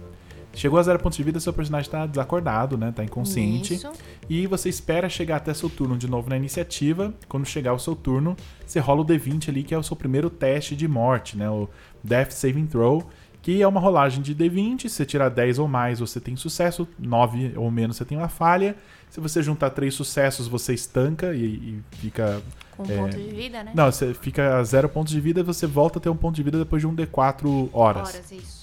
chegou 0.54 0.80
a 0.80 0.84
zero 0.84 1.00
pontos 1.00 1.18
de 1.18 1.24
vida, 1.24 1.40
seu 1.40 1.54
personagem 1.54 1.90
tá 1.90 2.06
desacordado, 2.06 2.78
né? 2.78 2.92
Tá 2.96 3.04
inconsciente. 3.04 3.76
Isso. 3.76 3.92
E 4.30 4.48
você 4.48 4.70
espera 4.70 5.08
chegar 5.10 5.38
até 5.38 5.54
seu 5.54 5.70
turno 5.70 5.98
de 5.98 6.08
novo 6.10 6.30
na 6.30 6.38
iniciativa. 6.38 7.14
Quando 7.28 7.46
chegar 7.46 7.74
o 7.74 7.80
seu 7.80 7.96
turno, 7.96 8.36
você 8.66 8.80
rola 8.80 9.02
o 9.02 9.06
D20 9.06 9.50
ali, 9.50 9.64
que 9.64 9.74
é 9.74 9.78
o 9.78 9.84
seu 9.84 9.96
primeiro 9.96 10.30
teste 10.30 10.76
de 10.76 10.88
morte, 10.88 11.38
né? 11.38 11.50
O 11.50 11.70
Death 12.04 12.32
Saving 12.32 12.66
Throw, 12.68 13.08
que 13.42 13.62
é 13.62 13.68
uma 13.68 13.80
rolagem 13.80 14.22
de 14.22 14.36
D20. 14.36 14.82
Se 14.84 14.90
você 14.90 15.06
tirar 15.06 15.30
10 15.30 15.60
ou 15.60 15.68
mais, 15.68 16.00
você 16.00 16.20
tem 16.20 16.36
sucesso. 16.36 16.88
9 17.00 17.54
ou 17.56 17.70
menos, 17.72 17.98
você 17.98 18.06
tem 18.06 18.18
uma 18.18 18.28
falha. 18.30 18.76
Se 19.10 19.22
você 19.22 19.42
juntar 19.42 19.70
três 19.70 19.94
sucessos, 19.94 20.48
você 20.48 20.74
estanca 20.74 21.34
e, 21.34 21.46
e 21.46 21.84
fica. 21.92 22.42
Com 22.76 22.84
É. 22.84 22.96
ponto 22.98 23.18
de 23.18 23.30
vida, 23.30 23.64
né? 23.64 23.72
Não, 23.74 23.92
você 23.92 24.14
fica 24.14 24.58
a 24.58 24.64
zero 24.64 24.88
pontos 24.90 25.12
de 25.12 25.20
vida, 25.22 25.42
você 25.44 25.66
volta 25.66 25.98
a 25.98 26.02
ter 26.02 26.10
um 26.10 26.16
ponto 26.16 26.36
de 26.36 26.44
vida 26.44 26.60
depois 26.60 26.82
de 26.82 26.88
um 26.88 26.96
D4 26.96 27.70
horas. 27.74 28.10
Horas, 28.10 28.32
isso. 28.32 28.57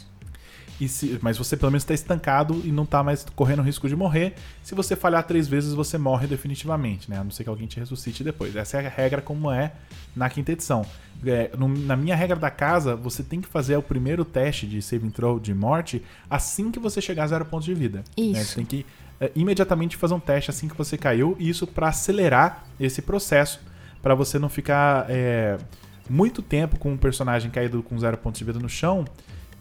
Se- 0.88 1.18
mas 1.22 1.38
você 1.38 1.56
pelo 1.56 1.70
menos 1.70 1.82
está 1.82 1.94
estancado 1.94 2.60
e 2.64 2.70
não 2.72 2.82
está 2.84 3.02
mais 3.02 3.24
correndo 3.34 3.62
risco 3.62 3.88
de 3.88 3.94
morrer. 3.96 4.34
Se 4.62 4.74
você 4.74 4.94
falhar 4.96 5.22
três 5.26 5.46
vezes, 5.48 5.72
você 5.72 5.96
morre 5.96 6.26
definitivamente, 6.26 7.08
né? 7.10 7.18
A 7.18 7.24
não 7.24 7.30
ser 7.30 7.44
que 7.44 7.48
alguém 7.50 7.66
te 7.66 7.78
ressuscite 7.80 8.22
depois. 8.24 8.54
Essa 8.56 8.78
é 8.82 8.86
a 8.86 8.90
regra 8.90 9.22
como 9.22 9.50
é 9.50 9.72
na 10.14 10.28
quinta 10.28 10.52
edição. 10.52 10.84
É, 11.24 11.50
no- 11.56 11.68
na 11.68 11.96
minha 11.96 12.14
regra 12.16 12.36
da 12.36 12.50
casa, 12.50 12.94
você 12.96 13.22
tem 13.22 13.40
que 13.40 13.48
fazer 13.48 13.76
o 13.76 13.82
primeiro 13.82 14.24
teste 14.24 14.66
de 14.66 14.82
saving 14.82 15.10
throw 15.10 15.38
de 15.40 15.54
morte 15.54 16.02
assim 16.28 16.70
que 16.70 16.78
você 16.78 17.00
chegar 17.00 17.24
a 17.24 17.26
zero 17.28 17.44
pontos 17.44 17.64
de 17.64 17.74
vida. 17.74 17.98
né? 17.98 18.04
Isso. 18.16 18.44
Você 18.50 18.54
tem 18.56 18.64
que 18.66 18.86
é, 19.20 19.30
imediatamente 19.36 19.96
fazer 19.96 20.12
um 20.14 20.20
teste 20.20 20.50
assim 20.50 20.66
que 20.68 20.76
você 20.76 20.98
caiu. 20.98 21.36
E 21.38 21.48
isso 21.48 21.66
para 21.68 21.88
acelerar 21.88 22.64
esse 22.80 23.00
processo, 23.00 23.60
para 24.02 24.12
você 24.14 24.38
não 24.40 24.48
ficar 24.48 25.06
é, 25.08 25.56
muito 26.10 26.42
tempo 26.42 26.76
com 26.78 26.92
um 26.92 26.96
personagem 26.96 27.48
caído 27.50 27.80
com 27.82 27.96
zero 27.98 28.18
pontos 28.18 28.40
de 28.40 28.44
vida 28.44 28.58
no 28.58 28.68
chão. 28.68 29.04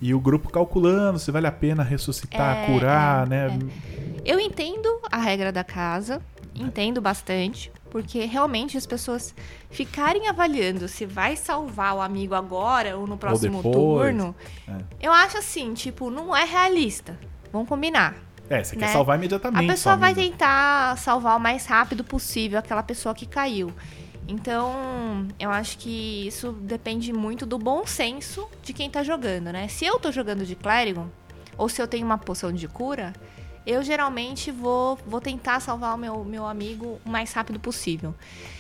E 0.02 0.14
o 0.14 0.20
grupo 0.20 0.50
calculando 0.50 1.20
se 1.20 1.32
vale 1.32 1.48
a 1.48 1.52
pena 1.52 1.84
ressuscitar, 1.84 2.58
É, 2.58 2.66
curar, 2.66 3.26
é, 3.26 3.30
né? 3.30 3.60
Eu 4.26 4.40
entendo 4.40 5.00
a 5.12 5.18
regra 5.18 5.52
da 5.52 5.64
casa, 5.64 6.22
entendo 6.56 7.02
bastante, 7.02 7.72
porque 7.90 8.26
realmente 8.26 8.78
as 8.78 8.86
pessoas 8.86 9.36
ficarem 9.70 10.28
avaliando 10.28 10.88
se 10.88 11.06
vai 11.06 11.36
salvar 11.36 11.96
o 11.96 12.02
amigo 12.02 12.34
agora 12.34 12.98
ou 12.98 13.06
no 13.06 13.18
próximo 13.18 13.58
depois, 13.58 13.76
turno, 13.76 14.36
é. 14.68 14.78
eu 15.00 15.12
acho 15.12 15.38
assim, 15.38 15.74
tipo, 15.74 16.10
não 16.10 16.36
é 16.36 16.44
realista. 16.44 17.18
Vamos 17.52 17.70
combinar. 17.70 18.16
É, 18.50 18.64
você 18.64 18.76
quer 18.76 18.88
né? 18.88 18.92
salvar 18.92 19.16
A 19.16 19.20
imediatamente. 19.20 19.68
pessoa 19.68 19.96
só 19.96 20.00
vai 20.00 20.14
tentar 20.14 20.98
salvar 20.98 21.38
o 21.38 21.40
mais 21.40 21.66
rápido 21.66 22.04
possível 22.04 22.60
aquela 22.60 22.84
pessoa 22.84 23.14
que 23.14 23.26
caiu. 23.26 23.72
Então, 24.28 25.28
eu 25.40 25.50
acho 25.50 25.78
que 25.78 26.28
isso 26.28 26.52
depende 26.52 27.12
muito 27.12 27.46
do 27.46 27.58
bom 27.58 27.86
senso 27.86 28.48
de 28.62 28.74
quem 28.74 28.90
tá 28.90 29.04
jogando, 29.04 29.52
né? 29.52 29.68
Se 29.68 29.86
eu 29.86 30.00
tô 30.00 30.12
jogando 30.12 30.46
de 30.46 30.56
clérigo, 30.56 31.10
ou 31.58 31.68
se 31.68 31.82
eu 31.82 31.88
tenho 31.88 32.06
uma 32.06 32.18
poção 32.18 32.52
de 32.52 32.68
cura, 32.68 33.14
eu 33.66 33.82
geralmente 33.84 34.52
vou, 34.52 34.98
vou 35.08 35.22
tentar 35.22 35.60
salvar 35.60 35.96
o 35.96 35.98
meu, 35.98 36.24
meu 36.24 36.46
amigo 36.46 37.00
o 37.06 37.10
mais 37.10 37.32
rápido 37.32 37.60
possível. 37.60 38.14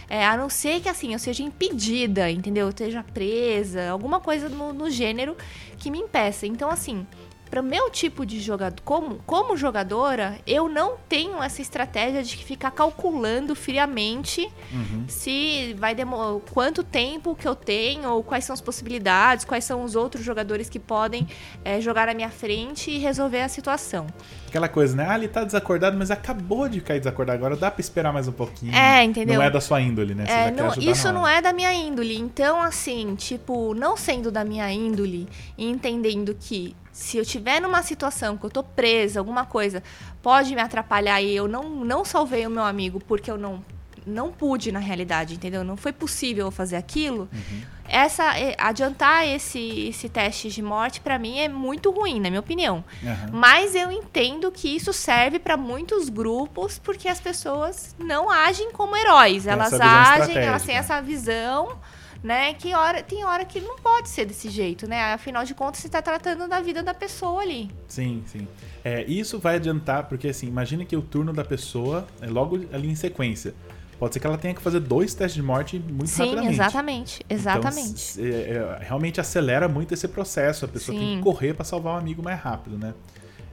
É, 0.09 0.25
a 0.25 0.37
não 0.37 0.49
ser 0.49 0.81
que 0.81 0.89
assim, 0.89 1.13
eu 1.13 1.19
seja 1.19 1.43
impedida, 1.43 2.29
entendeu? 2.29 2.65
Eu 2.65 2.69
esteja 2.69 3.03
presa, 3.03 3.89
alguma 3.89 4.19
coisa 4.19 4.47
no, 4.49 4.71
no 4.73 4.89
gênero 4.89 5.35
que 5.77 5.89
me 5.89 5.99
impeça. 5.99 6.45
Então, 6.45 6.69
assim, 6.69 7.05
para 7.53 7.61
o 7.61 7.63
meu 7.63 7.87
tipo 7.91 8.25
de 8.25 8.39
jogador, 8.39 8.81
como, 8.83 9.19
como 9.27 9.55
jogadora, 9.55 10.39
eu 10.47 10.67
não 10.67 10.95
tenho 11.07 11.37
essa 11.43 11.61
estratégia 11.61 12.23
de 12.23 12.35
ficar 12.35 12.71
calculando 12.71 13.53
friamente 13.55 14.49
Uhum. 14.71 15.03
se 15.07 15.75
vai 15.77 15.93
demorar 15.93 16.39
quanto 16.51 16.83
tempo 16.83 17.35
que 17.35 17.47
eu 17.47 17.53
tenho, 17.53 18.09
ou 18.09 18.23
quais 18.23 18.43
são 18.43 18.55
as 18.55 18.59
possibilidades, 18.61 19.45
quais 19.45 19.63
são 19.65 19.83
os 19.83 19.95
outros 19.95 20.25
jogadores 20.25 20.67
que 20.67 20.79
podem 20.79 21.27
é, 21.63 21.79
jogar 21.79 22.09
à 22.09 22.15
minha 22.15 22.31
frente 22.31 22.89
e 22.89 22.97
resolver 22.97 23.41
a 23.41 23.47
situação. 23.47 24.07
Aquela 24.47 24.67
coisa, 24.67 24.95
né? 24.95 25.05
Ah, 25.07 25.15
ele 25.15 25.27
tá 25.27 25.43
desacordado, 25.43 25.95
mas 25.95 26.09
acabou 26.09 26.67
de 26.67 26.81
cair 26.81 26.99
desacordado. 26.99 27.37
Agora 27.37 27.55
dá 27.55 27.69
pra 27.69 27.81
esperar 27.81 28.11
mais 28.11 28.27
um 28.27 28.31
pouquinho. 28.31 28.73
É, 28.75 29.03
entendeu? 29.03 29.35
Não 29.35 29.43
é 29.43 29.49
da 29.51 29.61
sua 29.61 29.79
índole, 29.79 30.15
né? 30.15 30.25
É, 30.27 30.49
não- 30.49 30.73
isso 30.73 31.11
não 31.13 31.27
é 31.27 31.39
da 31.39 31.53
minha 31.53 31.71
índole. 31.71 32.17
Então, 32.17 32.59
assim, 32.61 33.13
tipo, 33.15 33.75
não 33.75 33.95
sendo 33.95 34.31
da 34.31 34.43
minha 34.43 34.71
índole 34.71 35.27
e 35.55 35.69
entendendo 35.69 36.35
que 36.39 36.75
se 36.93 37.17
eu 37.17 37.25
tiver 37.25 37.59
numa 37.59 37.81
situação 37.81 38.37
que 38.37 38.45
eu 38.45 38.51
tô 38.51 38.63
presa, 38.63 39.19
alguma 39.19 39.45
coisa 39.45 39.81
pode 40.21 40.53
me 40.53 40.61
atrapalhar 40.61 41.19
e 41.21 41.35
eu 41.35 41.47
não, 41.47 41.67
não 41.83 42.05
salvei 42.05 42.45
o 42.45 42.51
meu 42.51 42.63
amigo 42.63 42.99
porque 42.99 43.31
eu 43.31 43.37
não, 43.37 43.65
não 44.05 44.31
pude 44.31 44.71
na 44.71 44.77
realidade, 44.79 45.33
entendeu? 45.33 45.63
Não 45.63 45.75
foi 45.75 45.91
possível 45.91 46.51
fazer 46.51 46.75
aquilo. 46.75 47.27
Uhum. 47.33 47.61
Essa, 47.85 48.37
é, 48.37 48.55
adiantar 48.59 49.27
esse, 49.27 49.87
esse 49.89 50.07
teste 50.07 50.49
de 50.49 50.61
morte, 50.61 51.01
pra 51.01 51.17
mim, 51.17 51.39
é 51.39 51.49
muito 51.49 51.91
ruim, 51.91 52.19
na 52.19 52.29
minha 52.29 52.39
opinião. 52.39 52.83
Aham. 53.03 53.29
Mas 53.33 53.75
eu 53.75 53.91
entendo 53.91 54.51
que 54.51 54.73
isso 54.73 54.93
serve 54.93 55.39
pra 55.39 55.57
muitos 55.57 56.09
grupos 56.09 56.79
porque 56.79 57.07
as 57.07 57.19
pessoas 57.19 57.95
não 57.97 58.29
agem 58.29 58.71
como 58.71 58.95
heróis. 58.95 59.43
Tem 59.43 59.53
elas 59.53 59.73
agem, 59.73 60.37
elas 60.37 60.63
têm 60.63 60.75
essa 60.75 61.01
visão, 61.01 61.77
né? 62.23 62.53
Que 62.53 62.73
hora, 62.73 63.03
tem 63.03 63.25
hora 63.25 63.43
que 63.43 63.59
não 63.59 63.77
pode 63.77 64.07
ser 64.07 64.25
desse 64.25 64.49
jeito, 64.49 64.87
né? 64.87 65.13
Afinal 65.13 65.43
de 65.43 65.53
contas, 65.53 65.81
você 65.81 65.89
tá 65.89 66.01
tratando 66.01 66.47
da 66.47 66.61
vida 66.61 66.81
da 66.81 66.93
pessoa 66.93 67.41
ali. 67.41 67.69
Sim, 67.87 68.23
sim. 68.25 68.47
É, 68.83 69.03
isso 69.03 69.37
vai 69.37 69.55
adiantar, 69.55 70.05
porque 70.05 70.29
assim, 70.29 70.47
imagina 70.47 70.85
que 70.85 70.95
o 70.95 71.01
turno 71.01 71.33
da 71.33 71.43
pessoa 71.43 72.07
é 72.21 72.27
logo 72.27 72.55
ali 72.71 72.89
em 72.89 72.95
sequência. 72.95 73.53
Pode 73.99 74.13
ser 74.13 74.19
que 74.19 74.27
ela 74.27 74.37
tenha 74.37 74.53
que 74.53 74.61
fazer 74.61 74.79
dois 74.79 75.13
testes 75.13 75.35
de 75.35 75.41
morte 75.41 75.79
muito 75.79 76.07
Sim, 76.07 76.23
rapidamente. 76.23 76.53
exatamente. 76.53 77.21
Exatamente. 77.29 78.21
Então, 78.21 78.25
é, 78.25 78.41
é, 78.41 78.77
realmente 78.81 79.21
acelera 79.21 79.67
muito 79.67 79.93
esse 79.93 80.07
processo. 80.07 80.65
A 80.65 80.67
pessoa 80.67 80.97
tem 80.97 81.07
Sim. 81.07 81.17
que 81.17 81.23
correr 81.23 81.53
pra 81.53 81.63
salvar 81.63 81.95
o 81.95 81.97
amigo 81.97 82.21
mais 82.21 82.39
rápido, 82.39 82.77
né? 82.77 82.93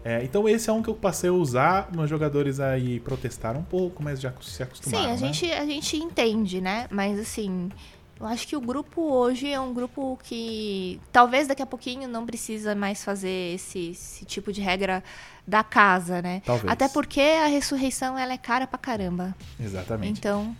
É, 0.02 0.24
então 0.24 0.48
esse 0.48 0.70
é 0.70 0.72
um 0.72 0.82
que 0.82 0.88
eu 0.88 0.94
passei 0.94 1.28
a 1.28 1.32
usar. 1.32 1.90
Meus 1.94 2.08
jogadores 2.08 2.58
aí 2.58 2.98
protestaram 3.00 3.60
um 3.60 3.64
pouco, 3.64 4.02
mas 4.02 4.20
já 4.20 4.32
se 4.40 4.62
acostumaram. 4.62 5.04
Sim, 5.04 5.10
a 5.10 5.12
né? 5.12 5.32
gente, 5.32 5.52
a 5.52 5.66
gente 5.66 5.96
entende, 5.98 6.60
né? 6.60 6.88
Mas 6.90 7.18
assim, 7.18 7.70
eu 8.20 8.26
acho 8.26 8.46
que 8.46 8.54
o 8.54 8.60
grupo 8.60 9.00
hoje 9.00 9.50
é 9.50 9.58
um 9.58 9.72
grupo 9.72 10.18
que 10.22 11.00
talvez 11.10 11.48
daqui 11.48 11.62
a 11.62 11.66
pouquinho 11.66 12.06
não 12.06 12.26
precisa 12.26 12.74
mais 12.74 13.02
fazer 13.02 13.54
esse, 13.54 13.90
esse 13.90 14.24
tipo 14.26 14.52
de 14.52 14.60
regra 14.60 15.02
da 15.46 15.64
casa, 15.64 16.20
né? 16.20 16.42
Talvez. 16.44 16.70
Até 16.70 16.88
porque 16.88 17.20
a 17.20 17.46
ressurreição 17.46 18.18
ela 18.18 18.34
é 18.34 18.38
cara 18.38 18.66
pra 18.66 18.78
caramba. 18.78 19.34
Exatamente. 19.58 20.18
Então, 20.18 20.54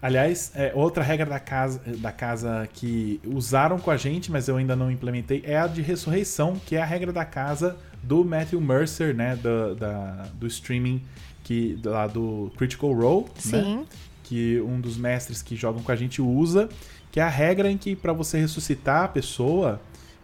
Aliás, 0.00 0.52
é, 0.54 0.70
outra 0.74 1.02
regra 1.02 1.24
da 1.24 1.40
casa, 1.40 1.80
da 1.96 2.12
casa 2.12 2.68
que 2.74 3.18
usaram 3.24 3.78
com 3.78 3.90
a 3.90 3.96
gente, 3.96 4.30
mas 4.30 4.48
eu 4.48 4.58
ainda 4.58 4.76
não 4.76 4.90
implementei, 4.90 5.42
é 5.46 5.56
a 5.58 5.66
de 5.66 5.80
ressurreição, 5.80 6.60
que 6.66 6.76
é 6.76 6.82
a 6.82 6.84
regra 6.84 7.10
da 7.10 7.24
casa 7.24 7.78
do 8.02 8.22
Matthew 8.22 8.60
Mercer, 8.60 9.14
né? 9.14 9.34
Do, 9.34 9.74
da, 9.74 10.26
do 10.34 10.46
streaming 10.46 11.02
que, 11.42 11.78
lá 11.82 12.06
do 12.06 12.52
Critical 12.54 12.92
Role, 12.92 13.26
né? 13.46 13.84
Que 14.24 14.60
um 14.62 14.80
dos 14.80 14.96
mestres 14.96 15.42
que 15.42 15.54
jogam 15.54 15.82
com 15.82 15.92
a 15.92 15.96
gente 15.96 16.20
usa, 16.20 16.68
que 17.12 17.20
é 17.20 17.22
a 17.22 17.28
regra 17.28 17.70
em 17.70 17.78
que 17.78 17.94
para 17.94 18.12
você 18.12 18.38
ressuscitar 18.38 19.04
a 19.04 19.08
pessoa 19.08 19.80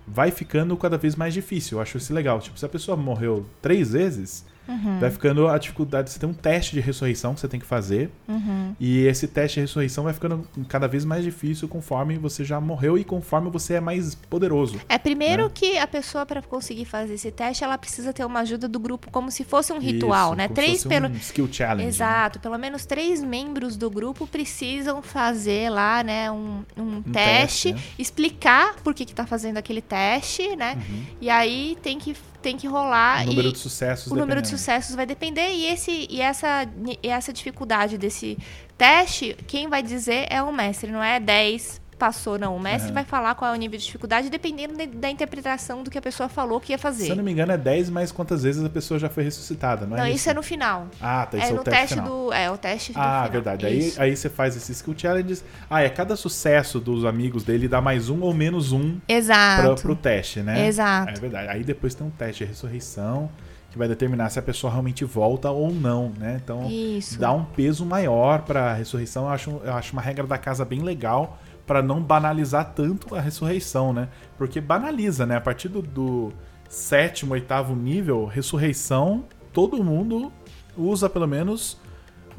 vai 0.07 0.33
ficando 0.33 0.77
cada 0.77 0.99
vez 0.99 1.15
mais 1.15 1.33
difícil. 1.33 1.79
Eu 1.79 1.83
acho 1.83 1.99
isso 1.99 2.13
legal. 2.13 2.41
Tipo, 2.41 2.59
se 2.59 2.67
a 2.67 2.69
pessoa 2.69 2.97
morreu 2.97 3.47
três 3.63 3.93
vezes, 3.93 4.45
Uhum. 4.71 4.99
vai 5.01 5.11
ficando 5.11 5.49
a 5.49 5.59
dificuldade. 5.59 6.11
Você 6.11 6.19
tem 6.19 6.29
um 6.29 6.33
teste 6.33 6.73
de 6.75 6.81
ressurreição 6.81 7.35
que 7.35 7.41
você 7.41 7.49
tem 7.49 7.59
que 7.59 7.67
fazer. 7.67 8.11
Uhum. 8.29 8.75
E 8.79 9.01
esse 9.07 9.27
teste 9.27 9.57
de 9.57 9.63
ressurreição 9.63 10.05
vai 10.05 10.13
ficando 10.13 10.47
cada 10.69 10.87
vez 10.87 11.05
mais 11.05 11.25
difícil 11.25 11.69
conforme 11.69 12.17
você 12.19 12.45
já 12.45 12.61
morreu 12.61 12.97
e 12.97 13.03
conforme 13.05 13.51
você 13.51 13.75
é 13.75 13.81
mais 13.81 14.15
poderoso. 14.15 14.81
É 14.89 14.97
primeiro 14.99 15.45
Né? 15.45 15.51
que 15.53 15.77
a 15.79 15.87
pessoa 15.87 16.25
para 16.25 16.41
conseguir 16.43 16.85
fazer 16.85 17.15
esse 17.15 17.31
teste, 17.31 17.65
ela 17.65 17.77
precisa 17.77 18.13
ter 18.13 18.25
uma 18.25 18.41
ajuda 18.41 18.69
do 18.69 18.79
grupo 18.79 19.11
como 19.11 19.31
se 19.31 19.43
fosse 19.45 19.73
um 19.73 19.79
ritual, 19.79 20.29
Isso, 20.31 20.37
né? 20.37 20.49
como 20.49 20.57
se 20.57 20.63
Três 20.63 20.83
fosse 20.83 20.89
pelo 20.89 21.09
um 21.09 21.17
skill 21.17 21.49
challenge. 21.51 21.83
né? 21.83 21.89
Exato, 21.89 22.39
pelo 22.39 22.57
menos 22.59 22.87
três 22.87 23.23
membros 23.23 23.77
do 23.77 23.91
grupo 23.91 24.27
precisam 24.27 25.03
fazer 25.03 25.69
lá, 25.71 26.03
né, 26.05 26.31
um, 26.31 26.63
um 26.77 27.03
teste, 27.03 27.73
teste, 27.73 27.73
né? 27.73 27.81
explicar 27.99 28.77
por 28.83 28.95
que 28.95 29.05
que 29.05 29.15
tá 29.15 29.27
fazendo 29.27 29.57
aquele 29.57 29.81
teste, 29.81 30.55
né? 30.57 30.75
Uhum. 30.77 31.03
E 31.21 31.31
aí 31.31 31.77
tem 31.83 31.99
que, 31.99 32.15
tem 32.41 32.57
que 32.57 32.67
rolar 32.67 33.23
O 33.23 33.27
número 33.27 33.49
e 33.49 33.53
de 33.53 33.59
sucessos 33.59 34.07
o 34.07 34.15
número 34.15 34.41
de 34.41 34.49
dependendo. 34.49 34.59
sucessos 34.59 34.95
vai 34.97 35.07
depender 35.07 35.53
e 35.53 35.67
esse 35.67 36.07
e 36.11 36.21
essa 36.21 36.69
e 37.03 37.09
essa 37.09 37.33
dificuldade 37.33 37.97
desse 37.97 38.37
teste, 38.77 39.37
quem 39.47 39.69
vai 39.69 39.83
dizer 39.83 40.27
é 40.31 40.43
o 40.43 40.53
mestre, 40.53 40.91
não 40.91 41.03
é 41.03 41.21
10 41.21 41.80
passou 42.01 42.39
não. 42.39 42.57
O 42.57 42.61
mestre 42.61 42.87
Aham. 42.87 42.95
vai 42.95 43.05
falar 43.05 43.35
qual 43.37 43.53
é 43.53 43.55
o 43.55 43.59
nível 43.59 43.79
de 43.79 43.85
dificuldade 43.85 44.29
dependendo 44.31 44.75
de- 44.77 44.87
da 44.87 45.11
interpretação 45.11 45.83
do 45.85 45.91
que 45.91 45.99
a 45.99 46.03
pessoa 46.03 46.29
falou 46.29 46.59
que 46.61 46.73
ia 46.73 46.79
fazer. 46.79 47.05
Se 47.05 47.11
eu 47.11 47.17
não 47.17 47.23
me 47.23 47.31
engano, 47.31 47.53
é 47.53 47.59
10, 47.59 47.91
mas 47.91 48.11
quantas 48.11 48.43
vezes 48.43 48.65
a 48.65 48.69
pessoa 48.71 48.99
já 48.99 49.09
foi 49.09 49.23
ressuscitada, 49.23 49.87
não 49.87 49.97
é 49.97 50.01
não, 50.01 50.07
isso? 50.07 50.17
isso 50.17 50.31
é 50.31 50.35
no 50.35 50.43
final. 50.43 50.87
Ah, 51.01 51.27
tá. 51.31 51.37
Isso 51.37 51.47
É 51.47 51.51
é, 51.51 51.53
no 51.53 51.61
o 51.61 51.65
teste, 51.65 51.81
teste 51.81 51.95
final. 51.95 52.09
do. 52.27 52.33
É, 52.33 52.51
o 52.51 52.57
teste 52.59 52.93
do 52.93 52.99
Ah, 52.99 53.03
final. 53.19 53.31
verdade. 53.31 53.67
Aí, 53.67 53.79
Isso. 53.79 54.01
aí 54.03 54.17
você 54.17 54.29
faz 54.31 54.57
esses 54.57 54.77
skill 54.79 54.95
challenges. 54.97 55.45
Ah, 55.69 55.83
é 55.83 55.89
cada 55.91 56.17
sucesso 56.17 56.81
dos 56.81 57.05
amigos 57.05 57.45
dele 57.45 57.69
dá 57.69 57.81
mais 57.81 58.09
um 58.09 58.21
ou 58.23 58.33
menos 58.33 58.73
um 58.73 58.99
pra, 59.07 59.15
Exato. 59.17 59.83
pro 59.83 59.95
teste, 59.95 60.41
né? 60.41 60.67
Exato. 60.67 61.11
É 61.11 61.21
verdade. 61.21 61.49
Aí 61.49 61.63
depois 61.63 61.95
tem 61.95 62.07
um 62.07 62.11
teste 62.11 62.45
de 62.45 62.51
ressurreição 62.51 63.31
que 63.71 63.79
vai 63.79 63.87
determinar 63.87 64.29
se 64.31 64.39
a 64.39 64.43
pessoa 64.43 64.71
realmente 64.73 65.05
volta 65.05 65.49
ou 65.51 65.73
não, 65.73 66.11
né? 66.19 66.41
Então 66.43 66.69
Isso. 66.69 67.19
dá 67.21 67.31
um 67.33 67.45
peso 67.45 67.85
maior 67.87 68.43
pra 68.43 68.75
ressurreição. 68.75 69.25
Eu 69.27 69.29
acho, 69.31 69.61
eu 69.65 69.73
acho 69.75 69.93
uma 69.93 70.03
regra 70.03 70.27
da 70.27 70.37
casa 70.39 70.65
bem 70.65 70.81
legal 70.81 71.39
pra 71.67 71.83
não 71.83 72.03
banalizar 72.03 72.73
tanto 72.75 73.15
a 73.15 73.21
ressurreição, 73.21 73.93
né? 73.93 74.09
Porque 74.37 74.61
banaliza, 74.61 75.25
né? 75.27 75.37
A 75.37 75.41
partir 75.41 75.69
do, 75.69 75.83
do 75.83 76.33
sétimo, 76.69 77.33
oitavo 77.35 77.75
nível, 77.75 78.27
ressurreição, 78.27 79.25
todo 79.53 79.83
mundo 79.83 80.33
usa 80.77 81.09
pelo 81.09 81.27
menos 81.27 81.79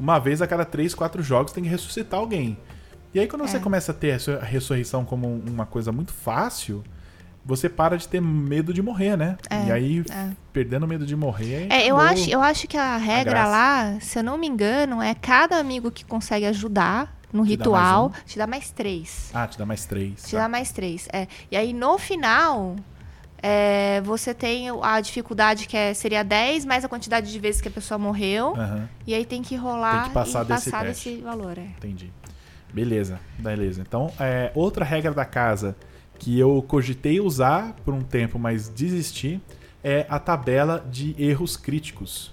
uma 0.00 0.18
vez 0.18 0.40
a 0.42 0.46
cada 0.46 0.64
três, 0.64 0.94
quatro 0.94 1.22
jogos 1.22 1.52
tem 1.52 1.62
que 1.64 1.68
ressuscitar 1.70 2.18
alguém. 2.18 2.56
E 3.14 3.20
aí 3.20 3.28
quando 3.28 3.46
você 3.46 3.58
É. 3.58 3.60
começa 3.60 3.92
a 3.92 3.94
ter 3.94 4.12
a 4.40 4.44
ressurreição 4.44 5.04
como 5.04 5.28
um- 5.28 5.42
uma 5.48 5.66
coisa 5.66 5.92
muito 5.92 6.12
fácil, 6.12 6.82
você 7.44 7.68
para 7.68 7.96
de 7.98 8.08
ter 8.08 8.20
medo 8.22 8.72
de 8.72 8.80
morrer, 8.80 9.16
né? 9.16 9.36
É, 9.50 9.66
e 9.66 9.72
aí, 9.72 10.04
é. 10.10 10.30
perdendo 10.52 10.86
medo 10.86 11.04
de 11.04 11.14
morrer. 11.16 11.66
É, 11.70 11.86
eu 11.86 11.96
acho, 11.98 12.30
eu 12.30 12.40
acho 12.40 12.66
que 12.68 12.76
a 12.76 12.96
regra 12.96 13.32
graça. 13.32 13.50
lá, 13.50 14.00
se 14.00 14.18
eu 14.18 14.22
não 14.22 14.38
me 14.38 14.46
engano, 14.46 15.02
é 15.02 15.14
cada 15.14 15.56
amigo 15.58 15.90
que 15.90 16.04
consegue 16.04 16.46
ajudar 16.46 17.20
no 17.32 17.44
Te 17.44 17.56
dá 17.56 17.64
ritual, 17.64 18.08
mais 18.10 18.24
te 18.24 18.38
dá 18.38 18.46
mais 18.46 18.70
três. 18.70 19.30
Ah, 19.32 19.46
te 19.46 19.58
dá 19.58 19.64
mais 19.66 19.84
três. 19.86 20.22
Te 20.22 20.32
tá. 20.32 20.38
dá 20.38 20.48
mais 20.48 20.72
três. 20.72 21.08
É. 21.12 21.26
E 21.50 21.56
aí, 21.56 21.72
no 21.72 21.96
final, 21.98 22.76
é, 23.42 24.00
você 24.02 24.32
tem 24.32 24.68
a 24.82 25.00
dificuldade 25.00 25.66
que 25.66 25.76
é, 25.76 25.92
seria 25.94 26.22
10, 26.22 26.64
mais 26.64 26.84
a 26.84 26.88
quantidade 26.88 27.30
de 27.30 27.38
vezes 27.40 27.60
que 27.60 27.68
a 27.68 27.70
pessoa 27.70 27.98
morreu. 27.98 28.54
Aham, 28.56 28.88
E 29.06 29.14
aí 29.14 29.24
tem 29.24 29.42
que 29.42 29.56
rolar 29.56 30.02
Tem 30.02 30.08
que 30.08 30.14
passar 30.14 30.44
e 30.44 30.48
desse 30.48 30.70
passar 30.70 30.84
teste. 30.86 31.10
desse 31.10 31.22
valor. 31.22 31.58
É. 31.58 31.62
entendi. 31.62 32.12
Beleza, 32.72 33.20
beleza. 33.38 33.82
Então, 33.82 34.10
é, 34.18 34.50
outra 34.54 34.84
regra 34.84 35.12
da 35.12 35.24
casa 35.24 35.76
que 36.18 36.38
eu 36.38 36.62
cogitei 36.66 37.20
usar 37.20 37.74
por 37.84 37.92
um 37.92 38.00
tempo, 38.00 38.38
mas 38.38 38.68
desisti, 38.68 39.40
é 39.82 40.06
a 40.08 40.18
tabela 40.18 40.84
de 40.88 41.14
erros 41.18 41.56
críticos. 41.56 42.32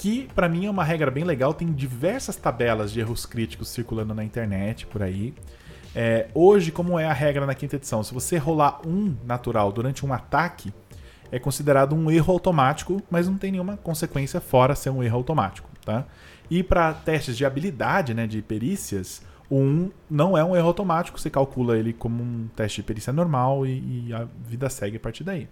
Que 0.00 0.26
pra 0.34 0.48
mim 0.48 0.64
é 0.64 0.70
uma 0.70 0.82
regra 0.82 1.10
bem 1.10 1.24
legal, 1.24 1.52
tem 1.52 1.70
diversas 1.70 2.34
tabelas 2.34 2.90
de 2.90 3.00
erros 3.00 3.26
críticos 3.26 3.68
circulando 3.68 4.14
na 4.14 4.24
internet 4.24 4.86
por 4.86 5.02
aí. 5.02 5.34
É, 5.94 6.28
hoje, 6.32 6.72
como 6.72 6.98
é 6.98 7.04
a 7.04 7.12
regra 7.12 7.44
na 7.44 7.54
quinta 7.54 7.76
edição, 7.76 8.02
se 8.02 8.14
você 8.14 8.38
rolar 8.38 8.80
um 8.86 9.14
natural 9.26 9.70
durante 9.70 10.06
um 10.06 10.10
ataque, 10.10 10.72
é 11.30 11.38
considerado 11.38 11.94
um 11.94 12.10
erro 12.10 12.32
automático, 12.32 13.02
mas 13.10 13.28
não 13.28 13.36
tem 13.36 13.52
nenhuma 13.52 13.76
consequência 13.76 14.40
fora 14.40 14.74
ser 14.74 14.88
um 14.88 15.02
erro 15.02 15.18
automático, 15.18 15.68
tá? 15.84 16.06
E 16.50 16.62
para 16.62 16.94
testes 16.94 17.36
de 17.36 17.44
habilidade, 17.44 18.14
né, 18.14 18.26
de 18.26 18.40
perícias, 18.40 19.20
o 19.50 19.58
1 19.58 19.90
não 20.08 20.34
é 20.34 20.42
um 20.42 20.56
erro 20.56 20.68
automático, 20.68 21.20
você 21.20 21.28
calcula 21.28 21.76
ele 21.76 21.92
como 21.92 22.22
um 22.22 22.48
teste 22.56 22.80
de 22.80 22.86
perícia 22.86 23.12
normal 23.12 23.66
e, 23.66 24.06
e 24.06 24.14
a 24.14 24.26
vida 24.46 24.70
segue 24.70 24.96
a 24.96 25.00
partir 25.00 25.24
daí. 25.24 25.46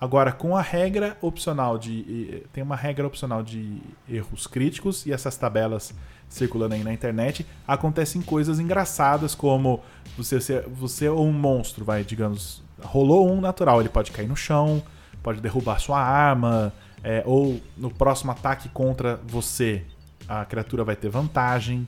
Agora, 0.00 0.32
com 0.32 0.56
a 0.56 0.62
regra 0.62 1.16
opcional 1.20 1.78
de. 1.78 2.44
Tem 2.52 2.62
uma 2.62 2.76
regra 2.76 3.06
opcional 3.06 3.42
de 3.42 3.80
erros 4.08 4.46
críticos 4.46 5.06
e 5.06 5.12
essas 5.12 5.36
tabelas 5.36 5.92
circulando 6.28 6.74
aí 6.74 6.84
na 6.84 6.92
internet, 6.92 7.46
acontecem 7.66 8.20
coisas 8.20 8.60
engraçadas, 8.60 9.34
como 9.34 9.80
você, 10.16 10.38
você, 10.40 10.60
você 10.60 11.08
ou 11.08 11.26
um 11.26 11.32
monstro, 11.32 11.84
vai, 11.84 12.04
digamos, 12.04 12.62
rolou 12.82 13.32
um 13.32 13.40
natural, 13.40 13.80
ele 13.80 13.88
pode 13.88 14.12
cair 14.12 14.28
no 14.28 14.36
chão, 14.36 14.82
pode 15.22 15.40
derrubar 15.40 15.78
sua 15.78 16.00
arma, 16.00 16.72
É, 17.02 17.22
ou 17.24 17.60
no 17.76 17.90
próximo 17.90 18.32
ataque 18.32 18.68
contra 18.68 19.20
você, 19.24 19.84
a 20.28 20.44
criatura 20.44 20.82
vai 20.82 20.96
ter 20.96 21.08
vantagem. 21.08 21.86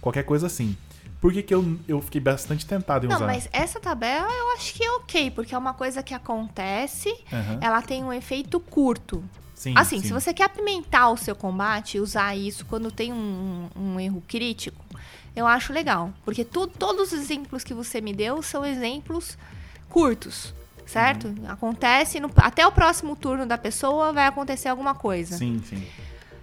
Qualquer 0.00 0.22
coisa 0.22 0.46
assim. 0.46 0.76
Por 1.20 1.32
que, 1.32 1.42
que 1.42 1.54
eu, 1.54 1.78
eu 1.86 2.00
fiquei 2.00 2.20
bastante 2.20 2.64
tentado 2.64 3.04
em 3.04 3.08
Não, 3.08 3.16
usar? 3.16 3.26
mas 3.26 3.48
essa 3.52 3.78
tabela 3.78 4.26
eu 4.26 4.54
acho 4.54 4.72
que 4.72 4.82
é 4.82 4.90
ok, 4.92 5.30
porque 5.32 5.54
é 5.54 5.58
uma 5.58 5.74
coisa 5.74 6.02
que 6.02 6.14
acontece, 6.14 7.14
Aham. 7.32 7.58
ela 7.60 7.82
tem 7.82 8.02
um 8.02 8.12
efeito 8.12 8.58
curto. 8.58 9.22
Sim, 9.54 9.74
assim, 9.76 10.00
sim. 10.00 10.06
se 10.08 10.12
você 10.14 10.32
quer 10.32 10.44
apimentar 10.44 11.10
o 11.10 11.18
seu 11.18 11.36
combate 11.36 11.98
e 11.98 12.00
usar 12.00 12.34
isso 12.34 12.64
quando 12.64 12.90
tem 12.90 13.12
um, 13.12 13.68
um 13.76 14.00
erro 14.00 14.22
crítico, 14.26 14.82
eu 15.36 15.46
acho 15.46 15.70
legal. 15.74 16.10
Porque 16.24 16.42
tu- 16.44 16.66
todos 16.66 17.12
os 17.12 17.18
exemplos 17.18 17.62
que 17.62 17.74
você 17.74 18.00
me 18.00 18.14
deu 18.14 18.40
são 18.42 18.64
exemplos 18.64 19.36
curtos, 19.90 20.54
certo? 20.86 21.26
Uhum. 21.28 21.50
Acontece, 21.50 22.18
no- 22.18 22.30
até 22.36 22.66
o 22.66 22.72
próximo 22.72 23.14
turno 23.14 23.44
da 23.44 23.58
pessoa 23.58 24.14
vai 24.14 24.26
acontecer 24.26 24.68
alguma 24.68 24.94
coisa. 24.94 25.36
Sim, 25.36 25.60
sim. 25.62 25.86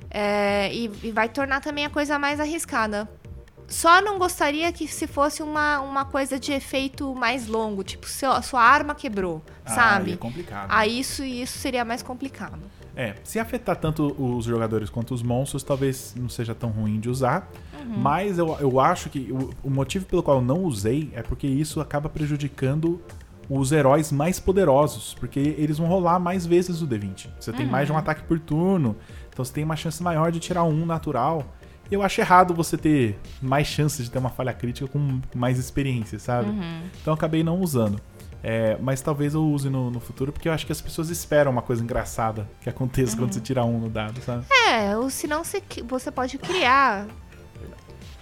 É, 0.10 0.74
e, 0.74 0.86
e 1.03 1.12
vai 1.12 1.27
tornar 1.27 1.60
também 1.62 1.86
a 1.86 1.89
coisa 1.89 2.17
mais 2.17 2.39
arriscada. 2.39 3.10
Só 3.68 4.02
não 4.02 4.18
gostaria 4.18 4.72
que 4.72 4.88
se 4.88 5.06
fosse 5.08 5.44
uma, 5.44 5.80
uma 5.82 6.06
coisa 6.06 6.40
de 6.40 6.52
efeito 6.54 7.14
mais 7.14 7.48
longo, 7.48 7.84
tipo, 7.84 8.08
seu, 8.08 8.32
a 8.32 8.42
sua 8.42 8.62
arma 8.62 8.96
quebrou, 8.96 9.42
Ah, 9.66 9.70
sabe? 9.72 10.12
aí 10.12 10.14
é 10.14 10.18
complicado. 10.18 10.68
Aí 10.70 11.00
isso, 11.00 11.24
isso 11.24 11.58
seria 11.58 11.84
mais 11.84 12.02
complicado. 12.02 12.60
É, 12.96 13.14
se 13.24 13.38
afetar 13.40 13.76
tanto 13.76 14.16
os 14.20 14.46
jogadores 14.46 14.90
quanto 14.90 15.14
os 15.14 15.22
monstros, 15.22 15.62
talvez 15.64 16.16
não 16.18 16.30
seja 16.30 16.56
tão 16.56 16.70
ruim 16.70 17.00
de 17.00 17.10
usar. 17.10 17.48
Uhum. 17.86 17.98
Mas 18.00 18.40
eu, 18.40 18.58
eu 18.60 18.80
acho 18.80 19.10
que 19.10 19.32
o, 19.32 19.52
o 19.64 19.70
motivo 19.70 20.06
pelo 20.06 20.24
qual 20.24 20.38
eu 20.38 20.44
não 20.44 20.64
usei 20.64 21.12
é 21.14 21.22
porque 21.22 21.46
isso 21.46 21.80
acaba 21.80 22.10
prejudicando 22.10 23.00
os 23.50 23.72
heróis 23.72 24.12
mais 24.12 24.40
poderosos. 24.40 25.14
Porque 25.20 25.40
eles 25.60 25.78
vão 25.78 25.88
rolar 25.88 26.18
mais 26.20 26.44
vezes 26.46 26.82
o 26.82 26.88
D20. 26.88 27.28
Você 27.40 27.54
tem 27.54 27.68
mais 27.68 27.86
de 27.86 27.92
Uhum. 27.92 27.98
um 27.98 28.00
ataque 28.00 28.24
por 28.24 28.40
turno. 28.40 28.96
Então 29.30 29.46
você 29.46 29.54
tem 29.54 29.64
uma 29.64 29.76
chance 29.76 30.02
maior 30.02 30.32
de 30.32 30.40
tirar 30.40 30.64
um 30.64 30.84
natural. 30.86 31.46
Eu 31.91 32.03
acho 32.03 32.20
errado 32.22 32.53
você 32.53 32.77
ter 32.77 33.17
mais 33.41 33.67
chances 33.67 34.06
de 34.06 34.12
ter 34.12 34.17
uma 34.20 34.29
falha 34.29 34.53
crítica 34.53 34.88
com 34.88 35.20
mais 35.36 35.58
experiência, 35.58 36.20
sabe? 36.20 36.50
Uhum. 36.50 36.82
Então 37.01 37.12
eu 37.12 37.13
acabei 37.13 37.44
não 37.44 37.60
usando. 37.62 38.00
É, 38.44 38.77
mas 38.79 39.01
talvez 39.01 39.34
eu 39.34 39.44
use 39.44 39.70
no, 39.70 39.89
no 39.89 40.00
futuro, 40.00 40.32
porque 40.32 40.48
eu 40.48 40.53
acho 40.53 40.65
que 40.65 40.72
as 40.72 40.79
pessoas 40.79 41.10
esperam 41.10 41.51
uma 41.51 41.62
coisa 41.62 41.84
engraçada 41.84 42.48
que 42.62 42.70
aconteça 42.70 43.13
Uhum. 43.13 43.24
quando 43.24 43.34
você 43.34 43.41
tira 43.41 43.63
um 43.65 43.79
no 43.79 43.89
dado, 43.89 44.22
sabe? 44.22 44.46
É, 44.70 44.96
ou 44.96 45.10
senão 45.10 45.44
você, 45.44 45.62
você 45.88 46.12
pode 46.12 46.38
criar. 46.38 47.08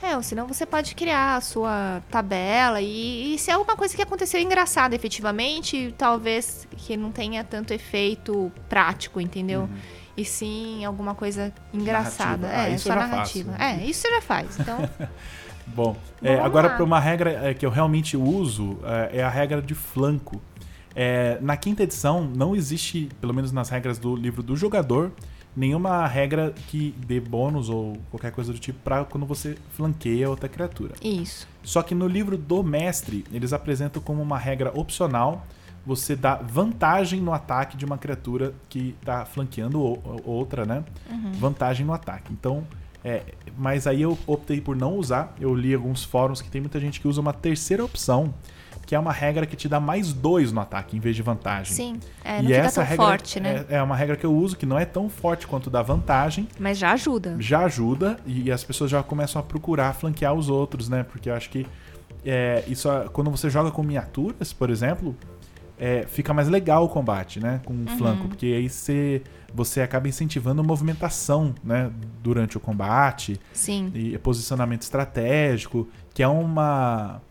É, 0.02 0.16
ou 0.16 0.22
senão 0.22 0.46
você 0.48 0.66
pode 0.66 0.94
criar 0.94 1.36
a 1.38 1.42
sua 1.42 2.02
tabela 2.12 2.80
e, 2.80 3.34
e 3.34 3.40
se 3.40 3.50
é 3.50 3.54
alguma 3.56 3.76
coisa 3.76 3.96
que 3.96 4.02
aconteceu 4.02 4.40
engraçada 4.40 4.94
efetivamente, 4.94 5.94
talvez 5.98 6.68
que 6.78 6.96
não 6.96 7.12
tenha 7.12 7.44
tanto 7.44 7.74
efeito 7.74 8.52
prático, 8.70 9.20
entendeu? 9.20 9.68
E 10.18 10.24
sim 10.24 10.86
alguma 10.86 11.14
coisa 11.14 11.54
engraçada. 11.74 12.48
Narrativa. 12.48 12.64
Ah, 12.64 12.70
é, 12.70 12.76
isso 12.76 12.88
só 12.88 12.96
narrativa. 12.96 13.52
faço. 13.52 13.64
É, 13.64 13.86
isso 13.86 14.02
você 14.02 14.10
já 14.10 14.22
faz. 14.22 14.60
Então, 14.60 14.78
Bom, 15.68 15.98
é, 16.22 16.36
Vamos 16.36 16.46
agora 16.46 16.70
para 16.70 16.84
uma 16.84 17.00
regra 17.00 17.50
é, 17.50 17.54
que 17.54 17.66
eu 17.66 17.70
realmente 17.70 18.16
uso 18.16 18.78
é, 18.84 19.20
é 19.20 19.24
a 19.24 19.30
regra 19.30 19.62
de 19.62 19.74
flanco. 19.74 20.42
É, 20.96 21.38
na 21.42 21.58
quinta 21.58 21.84
edição 21.84 22.24
não 22.24 22.56
existe, 22.56 23.10
pelo 23.20 23.34
menos 23.34 23.52
nas 23.52 23.70
regras 23.70 23.98
do 23.98 24.16
livro 24.16 24.42
do 24.44 24.56
jogador, 24.56 25.12
nenhuma 25.56 26.06
regra 26.08 26.54
que 26.68 26.94
dê 27.06 27.20
bônus 27.20 27.70
ou 27.70 27.98
qualquer 28.12 28.32
coisa 28.32 28.54
do 28.54 28.60
tipo 28.60 28.80
para 28.80 29.04
quando 29.06 29.26
você 29.26 29.58
flanqueia 29.72 30.30
outra 30.30 30.48
criatura. 30.48 30.94
isso. 31.02 31.48
Só 31.64 31.82
que 31.82 31.96
no 31.96 32.08
livro 32.08 32.38
do 32.38 32.64
mestre, 32.64 33.26
eles 33.34 33.52
apresentam 33.52 34.02
como 34.02 34.22
uma 34.22 34.38
regra 34.38 34.72
opcional 34.78 35.46
você 35.86 36.16
dá 36.16 36.36
vantagem 36.36 37.22
no 37.22 37.32
ataque 37.34 37.78
de 37.78 37.86
uma 37.86 37.98
criatura 37.98 38.54
que 38.68 38.96
tá 39.06 39.26
flanqueando 39.26 39.82
outra, 40.26 40.66
né? 40.66 40.84
Vantagem 41.40 41.86
no 41.86 41.94
ataque. 41.94 42.34
Então, 42.34 42.66
é, 43.04 43.22
mas 43.56 43.86
aí 43.86 44.02
eu 44.02 44.18
optei 44.26 44.60
por 44.60 44.76
não 44.76 44.96
usar. 44.96 45.36
Eu 45.40 45.54
li 45.54 45.74
alguns 45.76 46.04
fóruns 46.04 46.42
que 46.42 46.50
tem 46.50 46.60
muita 46.60 46.80
gente 46.80 47.00
que 47.00 47.08
usa 47.08 47.22
uma 47.22 47.34
terceira 47.34 47.86
opção, 47.86 48.34
que 48.86 48.96
é 48.96 49.00
uma 49.00 49.12
regra 49.12 49.46
que 49.46 49.56
te 49.56 49.70
dá 49.70 49.80
mais 49.80 50.12
dois 50.12 50.52
no 50.52 50.60
ataque 50.60 50.98
em 50.98 51.00
vez 51.00 51.16
de 51.16 51.22
vantagem. 51.22 51.74
Sim. 51.74 52.00
É, 52.24 52.40
e 52.40 52.42
não 52.42 52.50
fica 52.50 52.62
essa 52.62 52.82
tão 52.82 52.90
regra 52.90 53.06
forte, 53.06 53.40
né? 53.40 53.66
é, 53.70 53.76
é 53.76 53.84
uma 53.84 53.96
regra 53.96 54.16
que 54.16 54.26
eu 54.26 54.36
uso 54.36 54.56
que 54.56 54.66
não 54.66 54.78
é 54.78 54.86
tão 54.86 55.08
forte 55.08 55.46
quanto 55.46 55.70
da 55.70 55.84
vantagem, 55.84 56.48
Mas 56.60 56.80
já 56.80 56.94
ajuda. 56.94 57.36
já 57.40 57.66
ajuda 57.66 58.18
e 58.26 58.52
as 58.52 58.64
pessoas 58.64 58.90
já 58.90 59.04
começam 59.04 59.40
a 59.40 59.44
procurar 59.44 59.94
flanquear 59.94 60.34
os 60.34 60.50
outros, 60.50 60.90
né? 60.90 61.04
Porque 61.04 61.30
eu 61.30 61.36
acho 61.36 61.50
que 61.52 61.66
é, 62.26 62.64
isso 62.68 62.90
quando 63.14 63.30
você 63.30 63.50
joga 63.52 63.70
com 63.70 63.84
miniaturas, 63.84 64.52
por 64.52 64.72
exemplo, 64.72 65.16
é, 65.78 66.06
fica 66.08 66.34
mais 66.34 66.48
legal 66.48 66.86
o 66.86 66.90
combate, 66.90 67.40
né? 67.40 67.62
Com 67.66 67.74
o 67.74 67.88
flanco, 67.98 68.28
porque 68.30 68.46
aí 68.46 68.70
você, 68.70 69.22
você 69.54 69.82
acaba 69.82 70.08
incentivando 70.08 70.64
movimentação, 70.64 71.54
né? 71.64 71.92
Durante 72.24 72.58
o 72.58 72.60
combate 72.60 73.40
Sim. 73.54 73.92
e 73.94 74.18
posicionamento 74.18 74.84
estratégico, 74.84 75.88
que 76.14 76.24
é 76.24 76.28
uma 76.28 77.22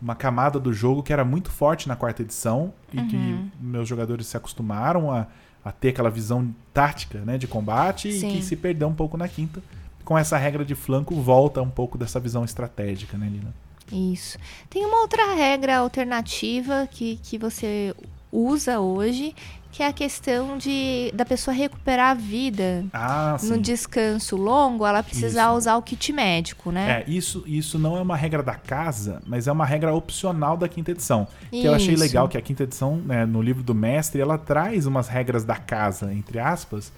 uma 0.00 0.16
camada 0.16 0.58
do 0.58 0.72
jogo 0.72 1.00
que 1.00 1.12
era 1.12 1.24
muito 1.24 1.48
forte 1.48 1.86
na 1.86 1.94
quarta 1.94 2.22
edição 2.22 2.74
e 2.92 2.98
Uhum. 2.98 3.06
que 3.08 3.50
meus 3.60 3.86
jogadores 3.88 4.26
se 4.26 4.36
acostumaram 4.36 5.12
a, 5.12 5.28
a 5.64 5.70
ter 5.70 5.90
aquela 5.90 6.10
visão 6.10 6.52
tática 6.74 7.20
né, 7.20 7.38
de 7.38 7.46
combate 7.46 8.08
e 8.08 8.18
Sim. 8.18 8.30
que 8.32 8.42
se 8.42 8.56
perdeu 8.56 8.88
um 8.88 8.94
pouco 8.94 9.16
na 9.16 9.28
quinta. 9.28 9.62
Com 10.04 10.18
essa 10.18 10.36
regra 10.36 10.64
de 10.64 10.74
flanco, 10.74 11.14
volta 11.14 11.62
um 11.62 11.70
pouco 11.70 11.96
dessa 11.96 12.18
visão 12.18 12.44
estratégica, 12.44 13.16
né, 13.16 13.28
Lina? 13.28 13.54
Isso. 13.92 14.38
Tem 14.70 14.84
uma 14.84 15.00
outra 15.02 15.34
regra 15.34 15.78
alternativa 15.78 16.88
que, 16.90 17.18
que 17.22 17.36
você 17.38 17.94
usa 18.32 18.80
hoje, 18.80 19.34
que 19.70 19.82
é 19.82 19.86
a 19.86 19.92
questão 19.92 20.56
de 20.58 21.10
da 21.14 21.24
pessoa 21.24 21.54
recuperar 21.54 22.10
a 22.10 22.14
vida 22.14 22.84
Ah, 22.92 23.36
no 23.42 23.58
descanso 23.58 24.36
longo, 24.36 24.86
ela 24.86 25.02
precisa 25.02 25.42
Isso. 25.42 25.52
usar 25.52 25.76
o 25.76 25.82
kit 25.82 26.12
médico, 26.12 26.70
né? 26.70 27.04
É, 27.06 27.10
isso, 27.10 27.42
isso 27.46 27.78
não 27.78 27.96
é 27.96 28.00
uma 28.00 28.16
regra 28.16 28.42
da 28.42 28.54
casa, 28.54 29.22
mas 29.26 29.46
é 29.46 29.52
uma 29.52 29.64
regra 29.66 29.94
opcional 29.94 30.56
da 30.56 30.68
quinta 30.68 30.90
edição. 30.90 31.26
Que 31.50 31.64
eu 31.64 31.74
achei 31.74 31.94
Isso. 31.94 32.02
legal 32.02 32.28
que 32.28 32.36
a 32.36 32.42
quinta 32.42 32.62
edição, 32.64 32.96
né, 32.96 33.24
no 33.26 33.40
livro 33.42 33.62
do 33.62 33.74
mestre, 33.74 34.20
ela 34.20 34.36
traz 34.38 34.86
umas 34.86 35.08
regras 35.08 35.44
da 35.44 35.56
casa, 35.56 36.12
entre 36.12 36.38
aspas, 36.38 36.92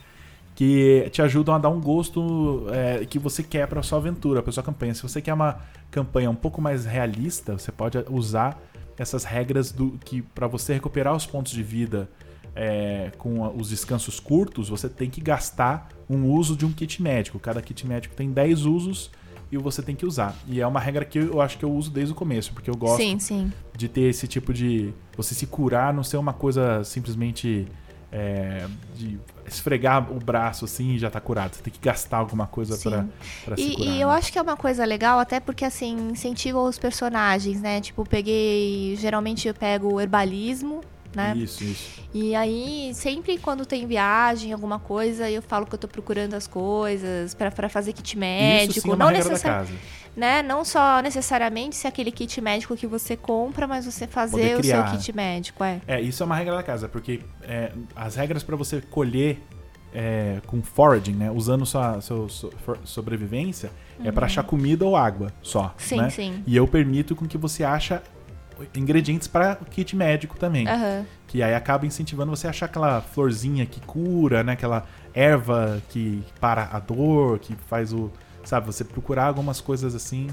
que 0.54 1.08
te 1.10 1.20
ajudam 1.20 1.54
a 1.54 1.58
dar 1.58 1.68
um 1.68 1.80
gosto 1.80 2.66
é, 2.70 3.04
que 3.04 3.18
você 3.18 3.42
quer 3.42 3.66
para 3.66 3.82
sua 3.82 3.98
aventura, 3.98 4.42
para 4.42 4.52
sua 4.52 4.62
campanha. 4.62 4.94
Se 4.94 5.02
você 5.02 5.20
quer 5.20 5.34
uma 5.34 5.58
campanha 5.90 6.30
um 6.30 6.34
pouco 6.34 6.60
mais 6.60 6.84
realista, 6.84 7.58
você 7.58 7.72
pode 7.72 7.98
usar 8.08 8.60
essas 8.96 9.24
regras 9.24 9.72
do 9.72 9.98
que 10.04 10.22
para 10.22 10.46
você 10.46 10.72
recuperar 10.74 11.14
os 11.14 11.26
pontos 11.26 11.52
de 11.52 11.62
vida 11.62 12.08
é, 12.54 13.10
com 13.18 13.54
os 13.56 13.70
descansos 13.70 14.20
curtos, 14.20 14.68
você 14.68 14.88
tem 14.88 15.10
que 15.10 15.20
gastar 15.20 15.88
um 16.08 16.30
uso 16.30 16.56
de 16.56 16.64
um 16.64 16.72
kit 16.72 17.02
médico. 17.02 17.38
Cada 17.38 17.60
kit 17.60 17.86
médico 17.86 18.14
tem 18.14 18.30
10 18.30 18.64
usos 18.64 19.10
e 19.50 19.58
você 19.58 19.82
tem 19.82 19.96
que 19.96 20.06
usar. 20.06 20.36
E 20.46 20.60
é 20.60 20.66
uma 20.66 20.80
regra 20.80 21.04
que 21.04 21.18
eu 21.18 21.40
acho 21.40 21.58
que 21.58 21.64
eu 21.64 21.72
uso 21.72 21.90
desde 21.90 22.12
o 22.12 22.16
começo, 22.16 22.52
porque 22.52 22.70
eu 22.70 22.76
gosto 22.76 22.98
Sim, 22.98 23.18
sim. 23.18 23.52
de 23.76 23.88
ter 23.88 24.02
esse 24.02 24.26
tipo 24.28 24.52
de. 24.52 24.92
Você 25.16 25.34
se 25.34 25.46
curar, 25.46 25.92
não 25.92 26.04
ser 26.04 26.16
uma 26.16 26.32
coisa 26.32 26.84
simplesmente. 26.84 27.66
É, 28.16 28.66
de 28.94 29.18
esfregar 29.44 30.08
o 30.12 30.20
braço 30.20 30.64
assim 30.64 30.92
e 30.92 30.98
já 31.00 31.10
tá 31.10 31.20
curado. 31.20 31.56
Você 31.56 31.62
tem 31.62 31.72
que 31.72 31.80
gastar 31.80 32.18
alguma 32.18 32.46
coisa 32.46 32.76
Sim. 32.76 32.88
pra, 32.90 33.04
pra 33.44 33.56
se 33.56 33.62
E, 33.62 33.74
curar. 33.74 33.88
e 33.92 34.00
eu 34.00 34.08
né? 34.08 34.14
acho 34.14 34.32
que 34.32 34.38
é 34.38 34.42
uma 34.42 34.56
coisa 34.56 34.84
legal, 34.84 35.18
até 35.18 35.40
porque 35.40 35.64
assim, 35.64 36.10
incentiva 36.12 36.60
os 36.60 36.78
personagens, 36.78 37.60
né? 37.60 37.80
Tipo, 37.80 38.08
peguei. 38.08 38.94
Geralmente 38.96 39.48
eu 39.48 39.54
pego 39.54 39.94
o 39.94 40.00
herbalismo, 40.00 40.80
né? 41.14 41.34
Isso, 41.36 41.64
isso. 41.64 42.00
E 42.14 42.34
aí, 42.36 42.92
sempre 42.94 43.36
quando 43.38 43.66
tem 43.66 43.84
viagem, 43.86 44.52
alguma 44.52 44.78
coisa, 44.78 45.28
eu 45.28 45.42
falo 45.42 45.66
que 45.66 45.74
eu 45.74 45.78
tô 45.78 45.88
procurando 45.88 46.34
as 46.34 46.46
coisas 46.46 47.34
pra 47.34 47.50
pra 47.50 47.68
fazer 47.68 47.92
kit 47.92 48.16
médico. 48.16 48.70
isso 48.78 48.80
sim 48.82 48.92
é 48.92 48.96
não, 48.96 49.06
regra 49.08 49.24
da 49.24 49.30
necessari- 49.30 49.54
casa. 49.68 49.72
Né? 50.16 50.42
não 50.42 50.64
só 50.64 51.00
necessariamente 51.00 51.76
se 51.76 51.86
aquele 51.86 52.10
kit 52.12 52.40
médico 52.40 52.76
que 52.76 52.86
você 52.86 53.16
compra, 53.16 53.66
mas 53.66 53.84
você 53.84 54.06
fazer 54.06 54.58
o 54.58 54.62
seu 54.64 54.84
kit 54.84 55.12
médico, 55.14 55.62
é. 55.64 55.80
É, 55.86 56.00
isso 56.00 56.22
é 56.22 56.26
uma 56.26 56.36
regra 56.36 56.54
da 56.56 56.62
casa, 56.62 56.88
porque 56.88 57.20
é, 57.42 57.72
as 57.96 58.14
regras 58.16 58.42
pra 58.42 58.56
você 58.56 58.80
colher 58.80 59.40
é, 59.92 60.40
com 60.46 60.60
foraging, 60.62 61.12
né? 61.14 61.30
Usando 61.30 61.64
sua, 61.64 62.00
so- 62.00 62.28
for- 62.64 62.78
sobrevivência, 62.84 63.70
é 64.04 64.10
pra 64.10 64.26
achar 64.26 64.42
comida 64.42 64.84
ou 64.84 64.96
água 64.96 65.32
só. 65.40 65.62
Uhum. 65.66 65.70
Sim, 65.78 65.96
né? 65.98 66.10
sim. 66.10 66.42
E 66.46 66.56
eu 66.56 66.66
permito 66.66 67.14
com 67.14 67.26
que 67.28 67.38
você 67.38 67.62
acha 67.62 68.02
ingredientes 68.74 69.28
para 69.28 69.56
kit 69.56 69.94
médico 69.96 70.36
também. 70.38 70.66
Aham. 70.68 71.04
Que 71.26 71.42
aí 71.42 71.54
acaba 71.54 71.86
incentivando 71.86 72.30
você 72.34 72.46
a 72.46 72.50
achar 72.50 72.66
aquela 72.66 73.00
florzinha 73.00 73.66
que 73.66 73.80
cura, 73.80 74.42
né? 74.44 74.52
Aquela 74.52 74.84
erva 75.12 75.82
que 75.88 76.22
para 76.40 76.68
a 76.72 76.78
dor, 76.78 77.38
que 77.38 77.54
faz 77.68 77.92
o. 77.92 78.10
Sabe, 78.44 78.66
você 78.66 78.84
procurar 78.84 79.26
algumas 79.26 79.60
coisas 79.60 79.94
assim 79.94 80.28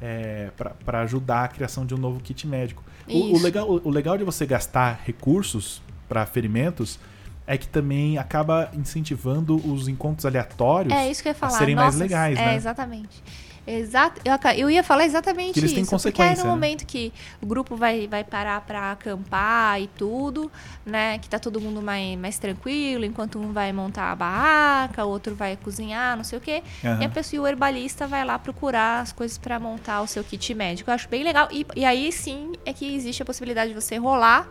é, 0.00 0.50
para 0.84 1.00
ajudar 1.00 1.44
a 1.44 1.48
criação 1.48 1.84
de 1.84 1.94
um 1.94 1.98
novo 1.98 2.20
kit 2.20 2.46
médico. 2.46 2.82
O, 3.08 3.36
o 3.36 3.42
legal, 3.42 3.68
o 3.68 3.90
legal 3.90 4.16
de 4.18 4.24
você 4.24 4.46
gastar 4.46 5.00
recursos 5.04 5.82
para 6.08 6.24
ferimentos 6.26 6.98
é 7.46 7.56
que 7.56 7.66
também 7.66 8.18
acaba 8.18 8.70
incentivando 8.74 9.56
os 9.56 9.88
encontros 9.88 10.26
aleatórios 10.26 10.92
É 10.92 11.10
isso 11.10 11.22
que 11.22 11.28
eu 11.28 11.30
ia 11.30 11.34
falar. 11.34 11.54
a 11.54 11.58
serem 11.58 11.74
mais 11.74 11.94
Nossa, 11.94 12.04
legais, 12.04 12.38
é, 12.38 12.44
né? 12.44 12.56
exatamente. 12.56 13.22
Exato. 13.68 14.20
Eu, 14.24 14.34
eu 14.56 14.70
ia 14.70 14.82
falar 14.82 15.04
exatamente 15.04 15.52
Que 15.52 15.60
eles 15.60 15.72
têm 15.72 15.82
isso. 15.82 15.90
Porque 15.90 16.10
consequência, 16.10 16.32
aí 16.32 16.38
no 16.38 16.44
né? 16.44 16.50
momento 16.50 16.86
que 16.86 17.12
o 17.42 17.46
grupo 17.46 17.76
vai, 17.76 18.08
vai 18.08 18.24
parar 18.24 18.62
pra 18.62 18.92
acampar 18.92 19.80
e 19.80 19.86
tudo, 19.88 20.50
né? 20.86 21.18
Que 21.18 21.28
tá 21.28 21.38
todo 21.38 21.60
mundo 21.60 21.82
mais, 21.82 22.18
mais 22.18 22.38
tranquilo, 22.38 23.04
enquanto 23.04 23.38
um 23.38 23.52
vai 23.52 23.70
montar 23.72 24.10
a 24.10 24.16
barraca, 24.16 25.04
o 25.04 25.08
outro 25.10 25.34
vai 25.34 25.56
cozinhar, 25.56 26.16
não 26.16 26.24
sei 26.24 26.38
o 26.38 26.40
quê. 26.40 26.62
Aham. 26.82 27.02
E 27.02 27.04
a 27.04 27.08
pessoa, 27.10 27.42
o 27.42 27.46
herbalista 27.46 28.06
vai 28.06 28.24
lá 28.24 28.38
procurar 28.38 29.00
as 29.02 29.12
coisas 29.12 29.36
pra 29.36 29.60
montar 29.60 30.00
o 30.00 30.06
seu 30.06 30.24
kit 30.24 30.54
médico. 30.54 30.90
Eu 30.90 30.94
acho 30.94 31.08
bem 31.08 31.22
legal. 31.22 31.48
E, 31.52 31.66
e 31.76 31.84
aí 31.84 32.10
sim 32.10 32.52
é 32.64 32.72
que 32.72 32.94
existe 32.94 33.22
a 33.22 33.26
possibilidade 33.26 33.68
de 33.68 33.74
você 33.74 33.96
rolar 33.96 34.48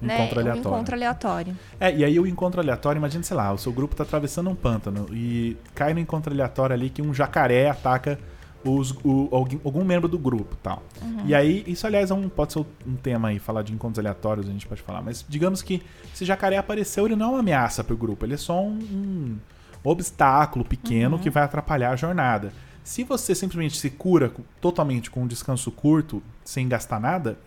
né, 0.00 0.16
Encontro 0.16 0.36
um 0.36 0.40
aleatório. 0.40 0.60
encontro 0.68 0.94
aleatório. 0.94 1.58
É, 1.78 1.94
e 1.94 2.04
aí 2.04 2.18
o 2.18 2.26
encontro 2.26 2.60
aleatório, 2.60 2.98
imagina, 2.98 3.22
sei 3.22 3.36
lá, 3.36 3.52
o 3.52 3.58
seu 3.58 3.72
grupo 3.72 3.94
tá 3.94 4.02
atravessando 4.02 4.48
um 4.50 4.54
pântano 4.54 5.06
e 5.12 5.56
cai 5.74 5.92
no 5.92 6.00
encontro 6.00 6.32
aleatório 6.32 6.74
ali 6.74 6.88
que 6.90 7.02
um 7.02 7.12
jacaré 7.12 7.68
ataca 7.68 8.18
os, 8.64 8.92
o- 9.04 9.28
alguém- 9.32 9.60
algum 9.64 9.84
membro 9.84 10.08
do 10.08 10.18
grupo 10.18 10.56
tal. 10.62 10.82
Uhum. 11.02 11.22
E 11.26 11.34
aí, 11.34 11.64
isso 11.66 11.86
aliás 11.86 12.10
é 12.10 12.14
um, 12.14 12.28
pode 12.28 12.52
ser 12.52 12.60
um 12.86 12.94
tema 13.02 13.28
aí, 13.28 13.38
falar 13.38 13.62
de 13.62 13.72
encontros 13.72 13.98
aleatórios, 13.98 14.48
a 14.48 14.52
gente 14.52 14.66
pode 14.66 14.82
falar, 14.82 15.02
mas 15.02 15.24
digamos 15.28 15.62
que 15.62 15.82
esse 16.14 16.24
jacaré 16.24 16.56
apareceu, 16.58 17.06
ele 17.06 17.16
não 17.16 17.26
é 17.26 17.30
uma 17.30 17.38
ameaça 17.40 17.82
pro 17.82 17.96
grupo, 17.96 18.24
ele 18.26 18.34
é 18.34 18.36
só 18.36 18.62
um, 18.62 18.78
um 18.78 19.38
obstáculo 19.84 20.64
pequeno 20.64 21.16
Uhum. 21.16 21.22
que 21.22 21.30
vai 21.30 21.42
atrapalhar 21.42 21.90
a 21.90 21.96
jornada. 21.96 22.52
Se 22.84 23.04
você 23.04 23.34
simplesmente 23.34 23.76
se 23.78 23.90
cura 23.90 24.32
totalmente 24.60 25.10
com 25.10 25.22
um 25.22 25.26
descanso 25.26 25.70
curto, 25.70 26.22
sem 26.44 26.68
gastar 26.68 26.98
nada, 27.00 27.38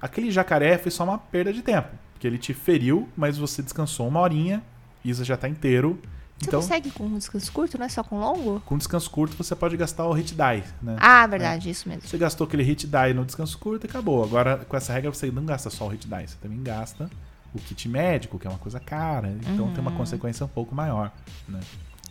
aquele 0.00 0.30
jacaré 0.30 0.78
foi 0.78 0.90
só 0.90 1.04
uma 1.04 1.18
perda 1.18 1.52
de 1.52 1.62
tempo. 1.62 1.88
Porque 2.12 2.26
ele 2.26 2.38
te 2.38 2.54
feriu, 2.54 3.08
mas 3.16 3.36
você 3.36 3.62
descansou 3.62 4.06
uma 4.06 4.20
horinha, 4.20 4.62
Isa 5.04 5.24
já 5.24 5.36
tá 5.36 5.48
inteiro. 5.48 5.98
Você 6.42 6.48
Então, 6.48 6.60
consegue 6.60 6.90
com 6.90 7.04
um 7.04 7.18
descanso 7.18 7.52
curto, 7.52 7.78
não 7.78 7.86
é 7.86 7.88
só 7.88 8.02
com 8.02 8.18
longo? 8.18 8.60
com 8.66 8.76
descanso 8.76 9.08
curto, 9.10 9.36
você 9.36 9.54
pode 9.54 9.76
gastar 9.76 10.06
o 10.06 10.12
hit 10.12 10.34
die, 10.34 10.64
né? 10.82 10.96
Ah, 10.98 11.26
verdade, 11.26 11.70
isso 11.70 11.88
mesmo. 11.88 12.08
Você 12.08 12.18
gastou 12.18 12.46
aquele 12.46 12.62
hit 12.62 12.86
die 12.86 13.14
no 13.14 13.24
descanso 13.24 13.56
curto 13.58 13.86
e 13.86 13.88
acabou. 13.88 14.24
Agora, 14.24 14.58
com 14.68 14.76
essa 14.76 14.92
regra, 14.92 15.12
você 15.12 15.30
não 15.30 15.44
gasta 15.44 15.70
só 15.70 15.86
o 15.86 15.88
hit 15.88 16.06
die, 16.08 16.28
você 16.28 16.36
também 16.42 16.62
gasta 16.62 17.08
o 17.54 17.58
kit 17.58 17.88
médico, 17.88 18.38
que 18.38 18.46
é 18.46 18.50
uma 18.50 18.58
coisa 18.58 18.80
cara. 18.80 19.28
Então 19.52 19.70
tem 19.72 19.80
uma 19.80 19.92
consequência 19.92 20.44
um 20.44 20.48
pouco 20.48 20.74
maior, 20.74 21.12
né? 21.48 21.60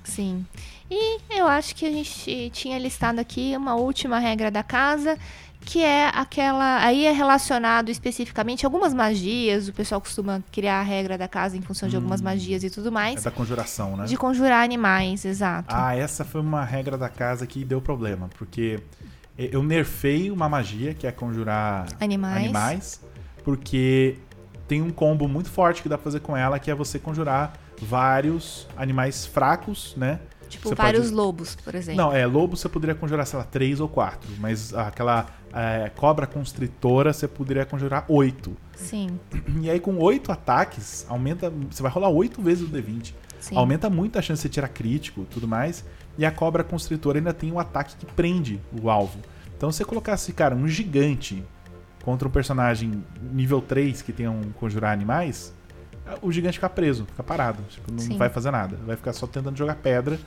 Sim. 0.04 0.46
E 0.90 1.20
eu 1.30 1.46
acho 1.46 1.76
que 1.76 1.86
a 1.86 1.92
gente 1.92 2.50
tinha 2.54 2.78
listado 2.80 3.20
aqui 3.20 3.56
uma 3.56 3.76
última 3.76 4.18
regra 4.18 4.50
da 4.50 4.64
casa, 4.64 5.18
que 5.64 5.84
é 5.84 6.08
aquela. 6.14 6.84
Aí 6.84 7.06
é 7.06 7.12
relacionado 7.12 7.90
especificamente 7.90 8.66
a 8.66 8.68
algumas 8.68 8.94
magias. 8.94 9.68
O 9.68 9.74
pessoal 9.74 10.02
costuma 10.02 10.44
criar 10.52 10.80
a 10.80 10.84
regra 10.84 11.18
da 11.18 11.28
casa 11.28 11.56
em 11.56 11.62
função 11.62 11.88
de 11.88 11.96
algumas 11.96 12.22
magias 12.22 12.64
e 12.64 12.70
tudo 12.70 12.88
É 12.90 12.92
mais. 12.92 13.24
da 13.24 13.32
conjuração, 13.32 13.96
né? 13.96 14.06
De 14.06 14.18
conjurar 14.18 14.64
animais, 14.64 15.24
exato. 15.26 15.74
Ah, 15.76 15.96
essa 15.96 16.26
foi 16.26 16.42
uma 16.42 16.66
regra 16.66 16.98
da 16.98 17.08
casa 17.10 17.46
que 17.48 17.64
deu 17.64 17.80
problema, 17.82 18.30
porque 18.38 18.80
eu 19.38 19.64
nerfei 19.64 20.30
uma 20.32 20.50
magia, 20.50 20.94
que 20.94 21.08
é 21.08 21.12
conjurar 21.12 21.88
Animais. 22.00 22.38
animais, 22.44 23.02
porque 23.44 24.18
tem 24.68 24.82
um 24.82 24.90
combo 24.92 25.28
muito 25.28 25.50
forte 25.50 25.82
que 25.82 25.90
dá 25.90 25.98
pra 25.98 26.04
fazer 26.06 26.20
com 26.22 26.36
ela, 26.36 26.60
que 26.60 26.70
é 26.70 26.76
você 26.76 27.00
conjurar 27.00 27.54
vários 27.82 28.68
animais 28.78 29.26
fracos, 29.26 29.94
né? 29.98 30.20
tipo, 30.50 30.68
você 30.68 30.76
vários 30.76 31.06
pode- 31.06 31.16
lobos, 31.16 31.56
por 31.56 31.74
exemplo. 31.76 31.96
Não, 32.02 32.12
é, 32.14 32.26
lobo 32.26 32.58
você 32.58 32.68
poderia 32.68 32.94
conjurar, 32.94 33.26
sei 33.26 33.40
lá, 33.40 33.46
três 33.46 33.80
ou 33.80 33.88
quatro, 33.88 34.30
mas 34.38 34.74
aquela 34.74 35.26
é, 35.54 35.90
cobra 35.96 36.26
constritora 36.28 37.14
você 37.14 37.28
poderia 37.28 37.66
conjurar 37.66 38.06
oito. 38.08 38.56
Sim, 38.76 39.20
E 39.62 39.70
aí 39.70 39.80
com 39.80 39.98
oito 39.98 40.32
ataques, 40.32 41.06
aumenta, 41.10 41.52
você 41.70 41.84
vai 41.84 41.92
rolar 41.92 42.10
oito 42.10 42.42
vezes 42.42 42.64
o 42.64 42.72
D20. 42.72 43.14
sim. 43.40 43.56
Aumenta 43.56 43.90
muito 43.90 44.18
a 44.18 44.22
chance 44.22 44.40
de 44.42 44.44
você 44.44 44.50
tirar 44.50 44.68
crítico 44.70 45.26
tudo 45.30 45.48
mais. 45.48 45.84
E 46.18 46.26
a 46.26 46.32
cobra 46.32 46.64
constritora 46.64 47.20
ainda 47.20 47.34
tem 47.34 47.52
um 47.52 47.60
ataque 47.60 47.96
que 47.96 48.06
prende 48.06 48.60
o 48.82 48.90
alvo. 48.90 49.20
Então 49.56 49.72
se 49.72 49.78
você 49.78 49.86
colocasse, 49.86 50.34
cara, 50.34 50.56
um 50.56 50.68
gigante 50.68 51.44
contra 52.04 52.28
um 52.28 52.32
personagem 52.32 53.04
nível 53.22 53.62
3 53.62 54.02
que 54.02 54.12
tem 54.12 54.28
um 54.28 54.52
conjurar 54.60 54.92
animais, 54.92 55.54
o 56.22 56.32
gigante 56.32 56.56
fica 56.56 56.70
preso, 56.70 57.06
fica 57.06 57.24
parado. 57.24 57.62
Tipo, 57.70 57.92
não 57.92 58.00
Sim. 58.00 58.18
vai 58.18 58.30
fazer 58.30 58.52
nada. 58.52 58.78
Vai 58.86 58.96
ficar 58.96 59.14
só 59.14 59.28
tentando 59.28 59.58
jogar 59.58 59.76
pedra. 59.76 60.20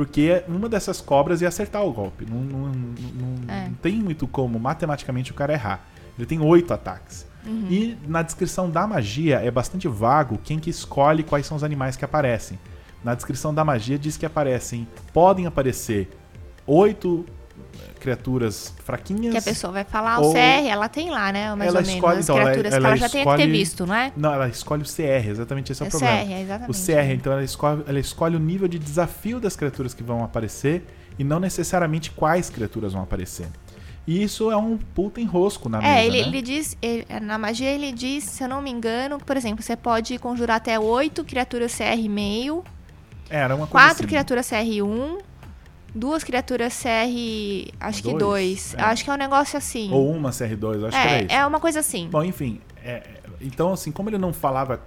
Porque 0.00 0.42
uma 0.48 0.66
dessas 0.66 0.98
cobras 0.98 1.42
ia 1.42 1.48
acertar 1.48 1.84
o 1.84 1.92
golpe. 1.92 2.24
Não, 2.24 2.38
não, 2.40 2.68
não- 2.68 3.54
É. 3.54 3.66
não 3.68 3.74
tem 3.74 3.96
muito 3.96 4.26
como 4.26 4.58
matematicamente 4.58 5.30
o 5.30 5.34
cara 5.34 5.52
errar. 5.52 5.84
Ele 6.16 6.24
tem 6.26 6.40
oito 6.40 6.72
ataques. 6.72 7.26
Uhum. 7.44 7.66
E 7.68 7.98
na 8.08 8.22
descrição 8.22 8.70
da 8.70 8.86
magia 8.86 9.40
é 9.44 9.50
bastante 9.50 9.86
vago 9.86 10.38
quem 10.42 10.58
que 10.58 10.70
escolhe 10.70 11.22
quais 11.22 11.44
são 11.44 11.54
os 11.54 11.62
animais 11.62 11.96
que 11.96 12.04
aparecem. 12.06 12.58
Na 13.04 13.14
descrição 13.14 13.52
da 13.52 13.62
magia 13.62 13.98
diz 13.98 14.16
que 14.16 14.24
aparecem, 14.24 14.88
podem 15.12 15.44
aparecer 15.46 16.08
oito 16.66 17.26
criaturas 17.98 18.72
fraquinhas. 18.84 19.32
Que 19.32 19.38
a 19.38 19.42
pessoa 19.42 19.72
vai 19.72 19.84
falar, 19.84 20.20
o 20.20 20.32
CR, 20.32 20.66
ela 20.68 20.88
tem 20.88 21.10
lá, 21.10 21.30
né? 21.32 21.54
Mais 21.54 21.68
Ela 21.68 21.80
ou 21.80 21.86
menos, 21.86 21.94
escolhe, 21.96 22.18
as 22.18 22.24
então, 22.24 22.36
ela- 22.36 22.44
criaturas 22.50 22.72
ela 22.74 22.80
que 22.82 22.86
ela 22.88 22.96
já 22.96 23.08
tem 23.08 23.24
que 23.26 23.36
ter 23.36 23.46
visto, 23.48 23.86
não 23.86 23.94
é? 23.94 24.12
Não, 24.16 24.32
ela 24.34 24.48
escolhe 24.48 24.82
o 24.82 24.86
CR, 24.86 25.28
exatamente 25.28 25.72
esse 25.72 25.82
é 25.82 25.84
o 25.84 25.88
É 25.88 25.90
problema. 25.90 26.24
CR, 26.24 26.32
exatamente. 26.42 26.70
O 26.70 26.74
CR, 26.86 27.12
então 27.14 27.32
ela 27.32 27.44
escolhe, 27.44 27.84
ela 27.86 27.98
escolhe 28.00 28.36
o 28.36 28.40
nível 28.40 28.68
de 28.68 28.78
desafio 28.78 29.38
das 29.40 29.56
criaturas 29.56 29.92
que 29.94 30.02
vão 30.02 30.24
aparecer 30.24 30.84
e 31.18 31.24
não 31.24 31.38
necessariamente 31.40 32.10
quais 32.10 32.48
criaturas 32.50 32.92
vão 32.92 33.02
aparecer. 33.02 33.46
E 34.06 34.22
isso 34.22 34.50
é 34.50 34.56
um 34.56 34.76
puta 34.78 35.20
enrosco 35.20 35.68
na 35.68 35.78
mesa, 35.78 35.92
É, 35.92 36.06
ele, 36.06 36.22
né? 36.22 36.28
ele 36.28 36.42
diz, 36.42 36.76
ele- 36.80 37.06
na 37.20 37.36
magia 37.38 37.68
ele 37.68 37.92
diz, 37.92 38.24
se 38.24 38.42
eu 38.42 38.48
não 38.48 38.60
me 38.62 38.70
engano, 38.70 39.18
por 39.18 39.36
exemplo, 39.36 39.62
você 39.62 39.76
pode 39.76 40.18
conjurar 40.18 40.56
até 40.56 40.78
oito 40.80 41.22
criaturas 41.22 41.72
CR 41.76 42.08
meio, 42.08 42.64
É, 43.28 43.36
Era 43.42 43.54
uma 43.54 43.66
coisa 43.68 43.70
quatro 43.86 44.02
assim. 44.04 44.08
criaturas 44.08 44.46
CR1, 44.50 45.18
duas 45.94 46.22
criaturas 46.24 46.74
CR, 46.80 47.72
acho 47.80 48.02
que 48.02 48.10
Dois, 48.10 48.18
dois. 48.20 48.74
é. 48.74 48.82
Acho 48.82 49.04
que 49.04 49.10
é 49.10 49.12
um 49.12 49.16
negócio 49.16 49.56
assim. 49.56 49.90
Ou 49.92 50.10
uma 50.12 50.30
CR2, 50.30 50.74
eu 50.80 50.86
acho 50.86 50.96
que 51.00 51.08
era 51.08 51.22
isso. 51.22 51.32
é, 51.32 51.36
é 51.38 51.46
uma 51.46 51.60
coisa 51.60 51.80
assim. 51.80 52.08
Bom, 52.08 52.22
enfim. 52.22 52.60
é, 52.84 53.02
então, 53.40 53.72
assim, 53.72 53.90
como 53.90 54.08
ele 54.10 54.18
não 54.18 54.32
falava 54.32 54.80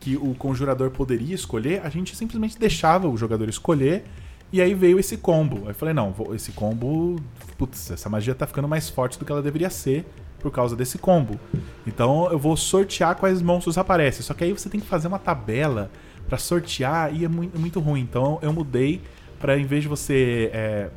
que 0.00 0.16
o 0.16 0.34
conjurador 0.34 0.90
poderia 0.90 1.34
escolher, 1.34 1.80
a 1.84 1.88
gente 1.88 2.14
simplesmente 2.16 2.58
deixava 2.58 3.08
o 3.08 3.16
jogador 3.16 3.48
escolher. 3.48 4.04
E 4.52 4.60
aí 4.60 4.72
veio 4.74 4.98
esse 5.00 5.16
combo. 5.16 5.62
Aí 5.64 5.68
eu 5.70 5.74
falei, 5.74 5.92
não, 5.94 6.14
esse 6.34 6.52
combo. 6.52 7.16
Putz, 7.58 7.90
essa 7.90 8.08
magia 8.08 8.34
tá 8.34 8.46
ficando 8.46 8.68
mais 8.68 8.88
forte 8.88 9.18
do 9.18 9.24
que 9.24 9.32
ela 9.32 9.42
deveria 9.42 9.68
ser 9.70 10.06
por 10.38 10.52
causa 10.52 10.76
desse 10.76 10.98
combo. 10.98 11.40
Então 11.86 12.30
eu 12.30 12.38
vou 12.38 12.56
sortear 12.56 13.16
quais 13.16 13.40
monstros 13.42 13.78
aparecem. 13.78 14.22
Só 14.22 14.32
que 14.34 14.44
aí 14.44 14.52
você 14.52 14.68
tem 14.68 14.78
que 14.80 14.86
fazer 14.86 15.08
uma 15.08 15.18
tabela 15.18 15.90
pra 16.28 16.38
sortear 16.38 17.12
e 17.14 17.24
é 17.24 17.28
muito, 17.28 17.58
muito 17.58 17.80
ruim. 17.80 18.00
Então 18.02 18.38
eu 18.42 18.52
mudei 18.52 19.00
pra 19.44 19.58
em 19.58 19.66
vez 19.66 19.82
de 19.82 19.88
você 19.90 20.50
é, 20.54 20.88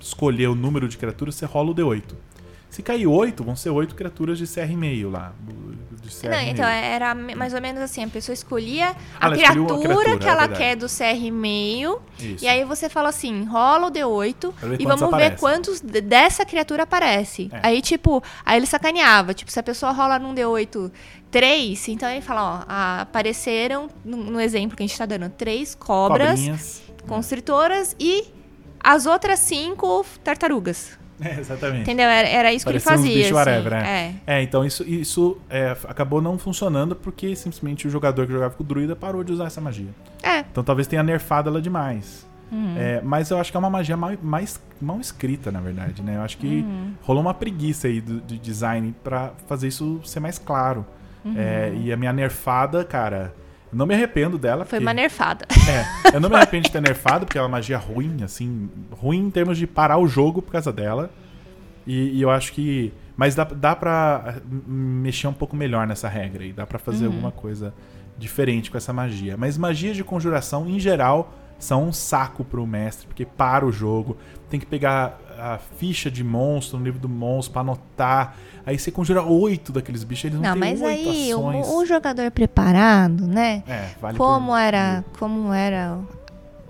escolher 0.00 0.46
o 0.46 0.54
número 0.54 0.88
de 0.88 0.96
criaturas, 0.96 1.34
você 1.34 1.44
rola 1.44 1.72
o 1.72 1.74
D8. 1.74 2.02
Se 2.72 2.82
cair 2.82 3.06
8, 3.06 3.44
vão 3.44 3.54
ser 3.54 3.68
8 3.68 3.94
criaturas 3.94 4.38
de 4.38 4.46
CR 4.46 4.74
meio 4.74 5.10
lá. 5.10 5.34
De 6.02 6.08
CR 6.08 6.28
Não, 6.30 6.40
então 6.40 6.64
era 6.64 7.14
mais 7.14 7.52
ou 7.52 7.60
menos 7.60 7.82
assim, 7.82 8.02
a 8.02 8.08
pessoa 8.08 8.32
escolhia 8.32 8.96
Ah, 9.20 9.26
a 9.26 9.30
criatura, 9.32 9.74
uma 9.74 9.78
criatura, 9.82 10.18
que 10.18 10.26
é 10.26 10.30
ela 10.30 10.48
quer 10.48 10.74
do 10.76 10.86
CR 10.88 11.30
meio, 11.30 12.00
Isso. 12.18 12.42
e 12.42 12.48
aí 12.48 12.64
você 12.64 12.88
fala 12.88 13.10
assim, 13.10 13.44
rola 13.44 13.88
o 13.88 13.90
D8 13.90 14.52
Pra 14.58 14.68
ver 14.70 14.80
e 14.80 14.84
vamos 14.84 15.00
ver 15.00 15.06
aparecem. 15.06 15.36
quantos 15.38 15.80
de- 15.82 16.00
dessa 16.00 16.46
criatura 16.46 16.84
aparece. 16.84 17.50
É. 17.52 17.60
Aí, 17.62 17.82
tipo, 17.82 18.22
aí 18.42 18.58
ele 18.58 18.66
sacaneava. 18.66 19.34
Tipo, 19.34 19.52
se 19.52 19.60
a 19.60 19.62
pessoa 19.62 19.92
rola 19.92 20.18
num 20.18 20.34
D8 20.34 20.90
três, 21.30 21.86
então 21.88 22.08
ele 22.08 22.22
fala, 22.22 22.64
ó, 22.66 23.02
apareceram, 23.02 23.90
no, 24.02 24.16
no 24.16 24.40
exemplo 24.40 24.74
que 24.74 24.82
a 24.82 24.86
gente 24.86 24.96
tá 24.96 25.04
dando, 25.04 25.28
três 25.28 25.74
cobras 25.74 26.30
Cobrinhas. 26.40 26.82
constritoras 27.06 27.94
e 28.00 28.24
as 28.82 29.04
outras 29.04 29.40
cinco 29.40 30.06
tartarugas. 30.24 30.98
É, 31.36 31.38
exatamente. 31.40 31.82
Entendeu? 31.82 32.06
Era, 32.06 32.28
era 32.28 32.52
isso 32.52 32.64
que 32.66 32.72
ele 32.72 32.80
Parecia 32.80 32.92
uns 33.02 33.06
fazia. 33.08 33.22
bicho 33.22 33.36
assim. 33.38 33.50
whatever, 33.50 33.72
né? 33.72 34.14
É. 34.26 34.38
É, 34.38 34.42
então 34.42 34.64
isso, 34.64 34.82
isso 34.88 35.38
é, 35.48 35.76
acabou 35.88 36.20
não 36.20 36.36
funcionando 36.38 36.96
porque 36.96 37.34
simplesmente 37.36 37.86
o 37.86 37.90
jogador 37.90 38.26
que 38.26 38.32
jogava 38.32 38.54
com 38.54 38.62
o 38.62 38.66
druida 38.66 38.96
parou 38.96 39.22
de 39.22 39.32
usar 39.32 39.46
essa 39.46 39.60
magia. 39.60 39.90
É. 40.22 40.40
Então 40.40 40.62
talvez 40.64 40.86
tenha 40.86 41.02
nerfado 41.02 41.48
ela 41.48 41.62
demais. 41.62 42.26
Uhum. 42.50 42.74
É, 42.76 43.00
mas 43.02 43.30
eu 43.30 43.38
acho 43.38 43.50
que 43.50 43.56
é 43.56 43.60
uma 43.60 43.70
magia 43.70 43.96
mal, 43.96 44.10
mais 44.22 44.60
mal 44.80 45.00
escrita, 45.00 45.50
na 45.50 45.60
verdade, 45.60 46.02
né? 46.02 46.16
Eu 46.16 46.22
acho 46.22 46.36
que 46.36 46.46
Uhum. 46.60 46.92
rolou 47.02 47.22
uma 47.22 47.32
preguiça 47.32 47.86
aí 47.88 48.00
do, 48.00 48.20
de 48.20 48.36
design 48.38 48.94
pra 49.02 49.30
fazer 49.46 49.68
isso 49.68 50.00
ser 50.04 50.20
mais 50.20 50.38
claro. 50.38 50.84
Uhum. 51.24 51.34
É, 51.36 51.72
e 51.76 51.92
a 51.92 51.96
minha 51.96 52.12
nerfada, 52.12 52.84
cara, 52.84 53.32
não 53.72 53.86
me 53.86 53.94
arrependo 53.94 54.36
dela. 54.38 54.64
Foi 54.64 54.78
porque- 54.78 54.84
uma 54.84 54.94
nerfada. 54.94 55.46
É, 55.68 56.16
eu 56.16 56.20
não 56.20 56.28
me 56.28 56.36
arrependo 56.36 56.64
de 56.64 56.70
ter 56.72 56.80
nerfado, 56.82 57.24
porque 57.26 57.38
é 57.38 57.40
uma 57.42 57.48
magia 57.48 57.78
ruim, 57.78 58.18
assim, 58.22 58.68
ruim 58.90 59.18
em 59.26 59.30
termos 59.30 59.56
de 59.58 59.66
parar 59.66 59.98
o 59.98 60.06
jogo 60.06 60.42
por 60.42 60.52
causa 60.52 60.72
dela. 60.72 61.10
E, 61.86 62.18
e 62.18 62.22
eu 62.22 62.30
acho 62.30 62.52
que. 62.52 62.92
Mas 63.16 63.34
dá, 63.34 63.44
dá 63.44 63.76
pra 63.76 64.36
mexer 64.66 65.26
um 65.26 65.32
pouco 65.32 65.54
melhor 65.56 65.86
nessa 65.86 66.08
regra 66.08 66.42
aí. 66.42 66.52
Dá 66.52 66.66
pra 66.66 66.78
fazer 66.78 67.06
Uhum. 67.06 67.12
alguma 67.12 67.30
coisa 67.32 67.74
diferente 68.18 68.70
com 68.70 68.76
essa 68.76 68.92
magia. 68.92 69.36
Mas 69.36 69.58
magias 69.58 69.96
de 69.96 70.04
conjuração, 70.04 70.68
em 70.68 70.78
geral, 70.78 71.34
são 71.58 71.84
um 71.88 71.92
saco 71.92 72.44
pro 72.44 72.66
mestre, 72.66 73.06
porque 73.06 73.24
para 73.24 73.64
o 73.66 73.70
jogo, 73.72 74.16
tem 74.50 74.58
que 74.58 74.66
pegar 74.66 75.18
a 75.42 75.58
ficha 75.58 76.10
de 76.10 76.22
monstro 76.22 76.78
no 76.78 76.84
livro 76.84 77.00
do 77.00 77.08
monstro 77.08 77.52
pra 77.52 77.62
anotar. 77.62 78.36
Aí 78.64 78.78
você 78.78 78.92
conjura 78.92 79.22
oito 79.22 79.72
daqueles 79.72 80.04
bichos, 80.04 80.26
eles 80.26 80.36
não, 80.36 80.42
Não, 80.44 80.52
têm 80.52 80.60
mas 80.60 80.80
oito 80.80 81.08
aí 81.10 81.34
o, 81.34 81.38
ações. 81.38 81.66
o 81.68 81.84
jogador 81.84 82.30
preparado, 82.30 83.26
né? 83.26 83.64
É, 83.66 83.88
vale 84.00 84.16
como 84.16 84.52
por- 84.52 84.56
era, 84.58 85.04
como 85.18 85.52
era 85.52 85.98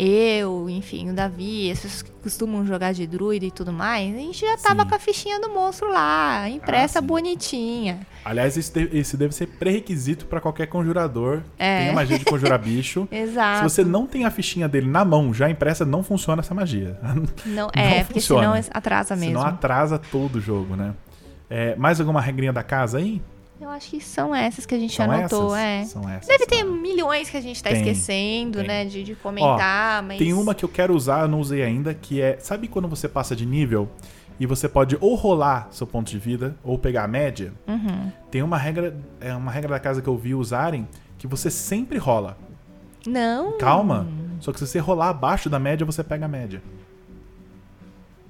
eu, 0.05 0.69
enfim, 0.69 1.11
o 1.11 1.15
Davi, 1.15 1.71
as 1.71 1.79
pessoas 1.79 2.03
que 2.03 2.11
costumam 2.11 2.67
jogar 2.67 2.93
de 2.93 3.07
druida 3.07 3.45
e 3.45 3.53
tudo 3.53 3.73
mais, 3.73 4.12
a 4.12 4.19
gente 4.19 4.41
já 4.41 4.57
tava 4.57 4.83
Sim. 4.83 4.88
com 4.88 4.95
a 4.97 4.99
fichinha 4.99 5.41
do 5.41 5.49
monstro 5.51 5.88
lá, 5.88 6.49
impressa 6.49 7.01
sim. 7.01 7.07
bonitinha. 7.07 8.01
Aliás, 8.25 8.57
esse 8.57 8.75
deve, 8.75 8.99
esse 8.99 9.17
deve 9.17 9.33
ser 9.33 9.47
pré-requisito 9.47 10.27
pra 10.27 10.41
qualquer 10.41 10.67
conjurador. 10.67 11.43
É. 11.57 11.83
Tem 11.83 11.88
a 11.91 11.93
magia 11.93 12.19
de 12.19 12.25
conjurar 12.25 12.59
bicho. 12.59 13.07
Se 13.12 13.17
Exato. 13.17 13.62
você 13.62 13.85
não 13.85 14.05
tem 14.05 14.25
a 14.25 14.31
fichinha 14.33 14.69
dele 14.69 14.88
na 14.88 15.05
mão, 15.05 15.33
já 15.33 15.49
impressa, 15.49 15.85
não 15.85 16.03
funciona 16.03 16.41
essa 16.41 16.53
magia. 16.53 16.99
Não, 17.47 17.71
é, 17.73 18.03
porque 18.03 18.21
funciona. 18.21 18.61
senão 18.61 18.71
atrasa 18.73 19.15
mesmo. 19.15 19.38
Senão 19.38 19.47
atrasa 19.47 19.99
todo 19.99 20.37
o 20.37 20.41
jogo, 20.41 20.75
né? 20.75 20.95
É, 21.49 21.77
mais 21.77 22.01
alguma 22.01 22.21
regrinha 22.21 22.53
da 22.53 22.62
casa 22.62 22.99
aí? 22.99 23.23
Eu 23.62 23.68
acho 23.70 23.90
que 23.90 24.01
são 24.01 24.35
essas 24.35 24.66
que 24.66 24.75
a 24.75 24.79
gente 24.79 24.94
São 24.96 25.09
anotou, 25.11 25.55
essas? 25.55 25.90
é. 25.90 26.01
São 26.01 26.11
essas. 26.11 26.27
Deve 26.27 26.46
ter 26.46 26.64
milhões 26.64 27.31
que 27.31 27.37
a 27.37 27.40
gente 27.40 27.62
tá 27.62 27.70
Tem, 27.70 27.79
esquecendo, 27.79 28.59
tem. 28.59 28.66
né, 28.66 28.85
de, 28.85 29.05
de 29.05 29.14
comentar, 29.14 30.03
mas... 30.03 30.18
Tem 30.18 30.33
uma 30.33 30.53
que 30.55 30.64
eu 30.64 30.68
quero 30.68 30.94
usar, 30.94 31.22
eu 31.22 31.29
não 31.29 31.38
usei 31.40 31.62
ainda, 31.62 31.94
que 31.94 32.20
é. 32.20 32.37
Sabe 32.40 32.66
quando 32.66 32.88
você 32.88 33.09
passa 33.09 33.37
de 33.37 33.46
nível 33.46 33.88
e 34.40 34.46
você 34.46 34.68
pode 34.68 34.98
ou 35.01 35.14
rolar 35.14 35.68
seu 35.70 35.87
ponto 35.87 36.11
de 36.11 36.18
vida, 36.18 36.57
ou 36.64 36.77
pegar 36.77 37.05
a 37.05 37.09
média? 37.09 37.53
Uhum. 37.68 38.11
Tem 38.33 38.42
uma 38.42 38.59
regra. 38.59 38.96
É 39.20 39.33
uma 39.35 39.53
regra 39.53 39.70
da 39.70 39.79
casa 39.79 40.03
que 40.03 40.09
eu 40.09 40.16
vi 40.16 40.35
usarem 40.35 40.88
que 41.16 41.27
você 41.29 41.48
sempre 41.51 41.98
rola. 41.98 42.37
Não. 43.07 43.57
Calma. 43.59 44.09
Só 44.40 44.53
que 44.53 44.59
se 44.59 44.66
você 44.66 44.81
rolar 44.81 45.11
abaixo 45.11 45.48
da 45.48 45.61
média, 45.61 45.87
você 45.87 46.03
pega 46.03 46.25
a 46.25 46.29
média. 46.29 46.61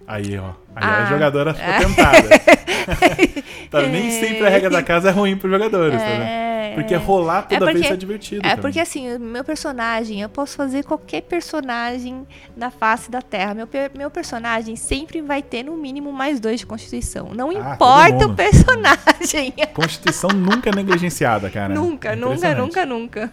Aí, 0.06 0.36
ó. 0.38 0.50
Aí 0.76 0.84
a 0.84 1.02
Ah. 1.04 1.06
jogadora 1.06 1.54
ficou 1.54 1.72
tentada. 1.78 2.28
tá, 3.72 3.82
nem 3.88 4.10
sempre 4.12 4.46
a 4.46 4.48
regra 4.50 4.70
da 4.70 4.82
casa 4.82 5.08
é 5.08 5.12
ruim 5.12 5.36
pros 5.36 5.50
jogadores, 5.50 5.98
tá? 6.00 6.06
É, 6.08 6.72
Porque 6.74 6.94
rolar 6.94 7.42
toda 7.42 7.66
porque- 7.66 7.80
vez 7.80 7.90
é 7.92 7.96
divertido. 7.96 8.40
É 8.46 8.50
também. 8.50 8.62
porque 8.62 8.80
assim, 8.80 9.16
o 9.16 9.20
meu 9.20 9.42
personagem, 9.44 10.20
eu 10.22 10.28
posso 10.28 10.56
fazer 10.56 10.84
qualquer 10.84 11.22
personagem 11.22 12.26
na 12.56 12.70
face 12.70 13.10
da 13.10 13.20
Terra. 13.20 13.52
Meu, 13.52 13.68
meu 13.94 14.10
personagem 14.10 14.74
sempre 14.76 15.20
vai 15.20 15.42
ter 15.42 15.62
no 15.64 15.76
mínimo 15.76 16.12
mais 16.12 16.38
dois 16.40 16.60
de 16.60 16.66
constituição. 16.66 17.30
Não 17.34 17.50
Ah, 17.50 17.74
importa 17.74 18.26
o 18.26 18.34
personagem. 18.34 19.52
Constituição 19.74 20.30
nunca 20.30 20.70
é 20.70 20.74
negligenciada, 20.74 21.50
cara. 21.50 21.74
nunca, 21.74 22.14
nunca, 22.16 22.34
Impressionante. 22.36 22.58
nunca, 22.60 22.86
nunca. 22.86 23.32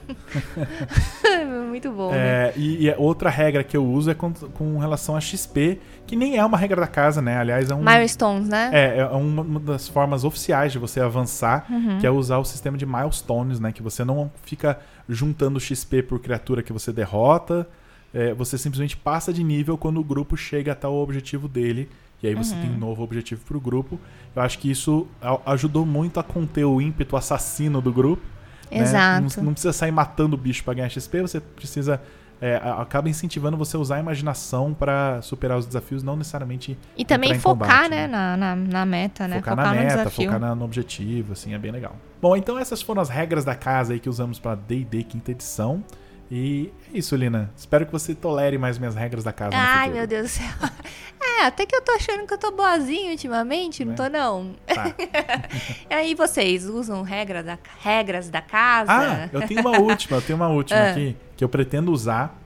Muito 1.70 1.92
bom, 1.92 2.12
né? 2.12 2.18
É, 2.18 2.54
e, 2.58 2.86
e 2.86 2.92
a 2.92 2.96
outra 2.98 3.30
regra 3.30 3.64
que 3.64 3.76
eu 3.78 3.86
uso 3.86 4.10
é 4.12 4.14
com, 4.14 4.34
com 4.34 4.78
relação 4.80 5.16
a 5.16 5.22
XP, 5.22 5.80
que 6.08 6.16
nem 6.16 6.38
é 6.38 6.44
uma 6.46 6.58
regra 6.58 6.82
da 6.82 6.88
casa, 6.88 7.22
né? 7.22 7.38
Aliás, 7.38 7.70
é 7.70 7.76
um. 7.76 7.80
Milestones, 7.84 8.48
né? 8.50 8.70
É, 8.74 9.00
é 9.00 9.06
uma 9.06 9.60
das 9.60 9.88
formas 9.88 10.24
oficiais 10.30 10.72
de 10.72 10.80
você 10.80 11.02
avançar, 11.02 11.66
Uhum. 11.70 12.00
que 12.00 12.08
é 12.08 12.12
usar 12.12 12.38
o 12.38 12.46
sistema 12.46 12.78
de 12.78 12.86
milestones, 12.86 13.60
né? 13.60 13.72
Que 13.74 13.82
você 13.84 14.04
não 14.06 14.32
fica 14.44 14.80
juntando 15.10 15.60
XP 15.60 16.04
por 16.04 16.20
criatura 16.20 16.64
que 16.64 16.72
você 16.72 16.94
derrota. 16.94 17.68
é, 18.12 18.34
você 18.34 18.58
simplesmente 18.58 18.98
passa 18.98 19.32
de 19.32 19.44
nível 19.44 19.78
quando 19.78 20.00
o 20.00 20.04
grupo 20.04 20.36
chega 20.36 20.72
até 20.72 20.88
o 20.88 20.94
objetivo 20.94 21.48
dele. 21.48 21.88
E 22.24 22.28
aí 22.28 22.34
você 22.34 22.56
Uhum. 22.56 22.62
tem 22.62 22.72
um 22.72 22.78
novo 22.78 23.04
objetivo 23.04 23.42
pro 23.46 23.60
grupo. 23.60 24.00
Eu 24.36 24.42
acho 24.42 24.58
que 24.58 24.72
isso 24.72 25.08
ajudou 25.46 25.86
muito 25.86 26.20
a 26.20 26.24
conter 26.24 26.64
o 26.66 26.82
ímpeto 26.82 27.16
assassino 27.16 27.80
do 27.82 27.94
grupo. 27.94 28.24
né? 28.72 28.80
Exato. 28.82 29.38
Não, 29.38 29.44
não 29.46 29.52
precisa 29.54 29.72
sair 29.74 29.92
matando 29.92 30.36
o 30.36 30.40
bicho 30.40 30.64
pra 30.64 30.74
ganhar 30.74 30.90
XP, 30.90 31.22
você 31.22 31.40
precisa. 31.40 32.02
É, 32.42 32.56
acaba 32.56 33.10
incentivando 33.10 33.58
você 33.58 33.76
a 33.76 33.80
usar 33.80 33.96
a 33.96 34.00
imaginação 34.00 34.74
pra 34.74 35.22
superar 35.22 35.58
os 35.58 35.66
desafios, 35.66 36.02
não 36.04 36.16
necessariamente 36.16 36.78
E 36.98 37.04
também 37.04 37.38
focar, 37.38 37.68
combate, 37.68 37.90
né, 37.90 38.08
né? 38.08 38.08
na, 38.08 38.38
na, 38.38 38.56
na 38.56 38.86
meta, 38.86 39.28
né? 39.28 39.38
focar, 39.38 39.56
Focar, 39.58 39.74
na 39.76 39.82
meta, 39.82 40.10
focar 40.10 40.40
na- 40.40 40.56
no 40.56 40.64
objetivo, 40.66 41.34
assim, 41.34 41.54
é 41.54 41.58
bem 41.58 41.72
legal. 41.72 41.96
Bom, 42.22 42.36
então 42.38 42.58
essas 42.58 42.82
foram 42.82 43.02
as 43.02 43.10
regras 43.10 43.44
da 43.44 43.56
casa 43.56 43.94
aí 43.94 44.00
que 44.00 44.10
usamos 44.10 44.40
pra 44.40 44.56
D&D 44.56 45.04
quinta 45.04 45.32
edição. 45.32 45.84
E 46.32 46.72
é 46.94 46.98
isso, 47.00 47.16
Lina. 47.16 47.50
Espero 47.58 47.88
que 47.88 47.92
você 47.92 48.14
tolere 48.14 48.56
mais 48.58 48.78
minhas 48.78 48.94
regras 48.96 49.24
da 49.24 49.34
casa 49.34 49.56
Ai, 49.58 49.90
meu 49.90 50.06
Deus 50.06 50.24
do 50.24 50.30
céu. 50.30 50.46
É, 51.40 51.46
até 51.46 51.66
que 51.66 51.76
eu 51.76 51.82
tô 51.82 51.92
achando 51.94 52.26
que 52.28 52.34
eu 52.34 52.38
tô 52.38 52.52
boazinha 52.52 53.12
ultimamente, 53.12 53.86
não 53.86 53.94
É. 53.94 53.96
tô 53.96 54.10
não. 54.10 54.52
Tá. 54.68 54.94
E 55.90 55.94
aí 55.94 56.14
vocês 56.16 56.66
usam 56.66 57.02
regra 57.02 57.42
da, 57.42 57.58
regras 57.82 58.30
da 58.30 58.42
casa? 58.42 58.92
Ah, 58.92 59.30
eu 59.32 59.42
tenho 59.48 59.62
uma 59.62 59.80
última, 59.80 60.18
eu 60.18 60.22
tenho 60.22 60.38
uma 60.38 60.48
última 60.50 60.80
Ah. 60.80 60.92
aqui 60.92 61.16
que 61.38 61.44
eu 61.44 61.50
pretendo 61.50 61.92
usar. 61.92 62.38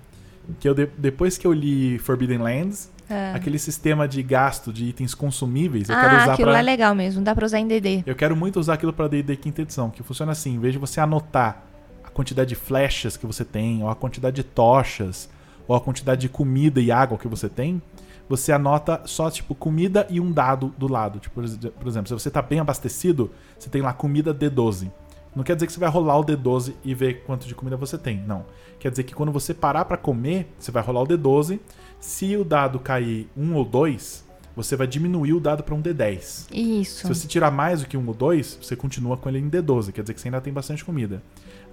Que 0.60 0.67
eu 0.67 0.73
de- 0.73 0.89
depois 0.97 1.38
que 1.38 1.47
eu 1.47 1.53
li 1.53 1.97
Forbidden 1.99 2.38
Lands, 2.39 2.91
Ah. 3.10 3.34
aquele 3.36 3.58
sistema 3.58 4.08
de 4.08 4.21
gasto 4.21 4.71
de 4.73 4.86
itens 4.86 5.13
consumíveis, 5.15 5.89
eu 5.89 5.95
quero 5.95 6.15
Ah, 6.15 6.21
usar 6.23 6.34
aquilo 6.34 6.49
pra. 6.51 6.60
é 6.60 6.62
legal 6.62 6.93
mesmo, 6.93 7.21
dá 7.23 7.34
pra 7.34 7.45
usar 7.45 7.60
em 7.60 7.67
DD. 7.67 8.03
Eu 8.06 8.15
quero 8.15 8.36
muito 8.36 8.60
usar 8.60 8.73
aquilo 8.73 8.91
pra 8.93 9.08
D&D 9.08 9.36
quinta 9.38 9.62
edição, 9.62 9.89
que 9.89 10.03
funciona 10.03 10.32
assim, 10.34 10.56
em 10.56 10.60
vez 10.60 10.73
de 10.73 10.79
você 10.79 10.99
anotar 10.99 11.63
a 12.03 12.10
quantidade 12.10 12.49
de 12.49 12.56
flechas 12.56 13.15
que 13.17 13.25
você 13.25 13.43
tem, 13.45 13.82
ou 13.84 13.89
a 13.89 13.95
quantidade 13.95 14.36
de 14.36 14.43
tochas, 14.43 15.29
ou 15.67 15.75
a 15.75 15.79
quantidade 15.82 16.21
de 16.21 16.29
comida 16.29 16.79
e 16.82 16.91
água 16.91 17.17
que 17.17 17.27
você 17.27 17.47
tem, 17.47 17.82
você 18.29 18.51
anota 18.51 19.01
só, 19.05 19.29
tipo, 19.29 19.53
comida 19.53 20.07
e 20.09 20.19
um 20.19 20.31
dado 20.31 20.73
do 20.77 20.88
lado. 20.88 21.19
Tipo, 21.19 21.36
por 21.36 21.43
ex- 21.43 21.57
por 21.57 21.88
exemplo, 21.88 22.07
se 22.07 22.13
você 22.13 22.29
tá 22.31 22.41
bem 22.41 22.59
abastecido, 22.59 23.31
você 23.57 23.69
tem 23.69 23.81
lá 23.81 23.93
comida 23.93 24.33
D12. 24.33 24.89
Não 25.36 25.43
quer 25.43 25.55
dizer 25.55 25.65
que 25.67 25.73
você 25.73 25.79
vai 25.79 25.89
rolar 25.89 26.17
o 26.19 26.23
D12 26.23 26.73
e 26.83 26.93
ver 26.93 27.23
quanto 27.23 27.47
de 27.47 27.55
comida 27.55 27.75
você 27.75 27.97
tem. 27.97 28.17
Não. 28.27 28.45
Quer 28.79 28.91
dizer 28.91 29.03
que 29.03 29.15
quando 29.15 29.31
você 29.31 29.53
parar 29.53 29.86
pra 29.86 29.97
comer, 29.97 30.47
você 30.59 30.71
vai 30.71 30.83
rolar 30.83 31.01
o 31.01 31.07
D12. 31.07 31.59
Se 31.99 32.36
o 32.38 32.43
dado 32.43 32.79
cair 32.79 33.27
um 33.36 33.55
ou 33.55 33.65
dois, 33.65 34.23
você 34.55 34.75
vai 34.75 34.86
diminuir 34.86 35.33
o 35.33 35.39
dado 35.39 35.63
pra 35.63 35.73
um 35.73 35.81
D10. 35.81 36.47
Isso. 36.51 37.01
Se 37.01 37.07
você 37.07 37.27
tirar 37.27 37.49
mais 37.49 37.81
do 37.81 37.88
que 37.88 37.97
um 37.97 38.07
ou 38.07 38.13
dois, 38.13 38.59
você 38.62 38.75
continua 38.75 39.17
com 39.17 39.27
ele 39.27 39.39
em 39.39 39.49
D12, 39.49 39.91
quer 39.91 40.01
dizer 40.01 40.13
que 40.13 40.21
você 40.21 40.27
ainda 40.27 40.39
tem 40.41 40.53
bastante 40.53 40.86
comida. 40.86 41.23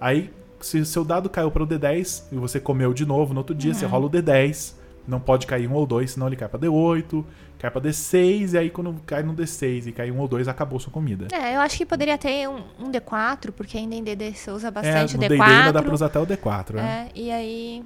Aí, 0.01 0.33
se 0.61 0.83
seu 0.87 1.05
dado 1.05 1.29
caiu 1.29 1.51
para 1.51 1.63
o 1.63 1.67
D10 1.67 2.25
e 2.33 2.37
você 2.37 2.59
comeu 2.59 2.95
de 2.95 3.05
novo 3.05 3.35
no 3.35 3.41
outro 3.41 3.55
dia, 3.55 3.73
Uhum. 3.73 3.79
você 3.79 3.85
rola 3.87 4.07
o 4.07 4.11
D10. 4.11 4.75
Não 5.11 5.21
pode 5.21 5.47
cair 5.47 5.67
um 5.69 5.75
ou 5.75 5.85
dois, 5.87 6.13
senão 6.13 6.27
ele 6.29 6.37
cai 6.37 6.49
para 6.49 6.61
D8, 6.61 7.25
cai 7.59 7.71
para 7.71 7.81
D6, 7.81 8.55
e 8.55 8.59
aí 8.59 8.71
quando 8.71 8.95
cai 9.05 9.23
no 9.23 9.35
D6 9.35 9.89
e 9.89 9.93
cai 9.93 10.11
um 10.11 10.19
ou 10.21 10.29
dois, 10.29 10.47
acabou 10.49 10.79
sua 10.79 10.93
comida. 10.93 11.27
É, 11.33 11.57
eu 11.57 11.61
acho 11.61 11.77
que 11.77 11.85
poderia 11.85 12.17
ter 12.17 12.49
um, 12.49 12.61
um 12.79 12.91
D4, 12.91 13.51
porque 13.53 13.77
ainda 13.77 13.95
em 13.97 14.03
DD 14.05 14.33
você 14.35 14.51
usa 14.51 14.69
É, 14.69 14.71
bastante 14.71 15.17
no 15.19 15.25
o 15.25 15.29
D&D 15.29 15.37
D4. 15.43 15.59
ainda 15.59 15.73
dá 15.73 15.83
pra 15.83 15.93
usar 15.93 16.07
até 16.07 16.19
o 16.21 16.27
D4, 16.27 16.75
né? 16.75 17.09
É, 17.15 17.19
e 17.21 17.31
aí. 17.31 17.85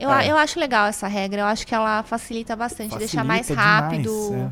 Eu, 0.00 0.10
É. 0.10 0.28
eu 0.28 0.36
acho 0.36 0.58
legal 0.58 0.86
essa 0.88 1.06
regra, 1.06 1.42
eu 1.42 1.46
acho 1.46 1.64
que 1.66 1.74
ela 1.74 2.02
facilita 2.02 2.56
bastante, 2.56 2.96
deixa 2.98 3.22
mais 3.22 3.42
Facilita 3.46 3.62
rápido 3.62 4.10
demais, 4.30 4.50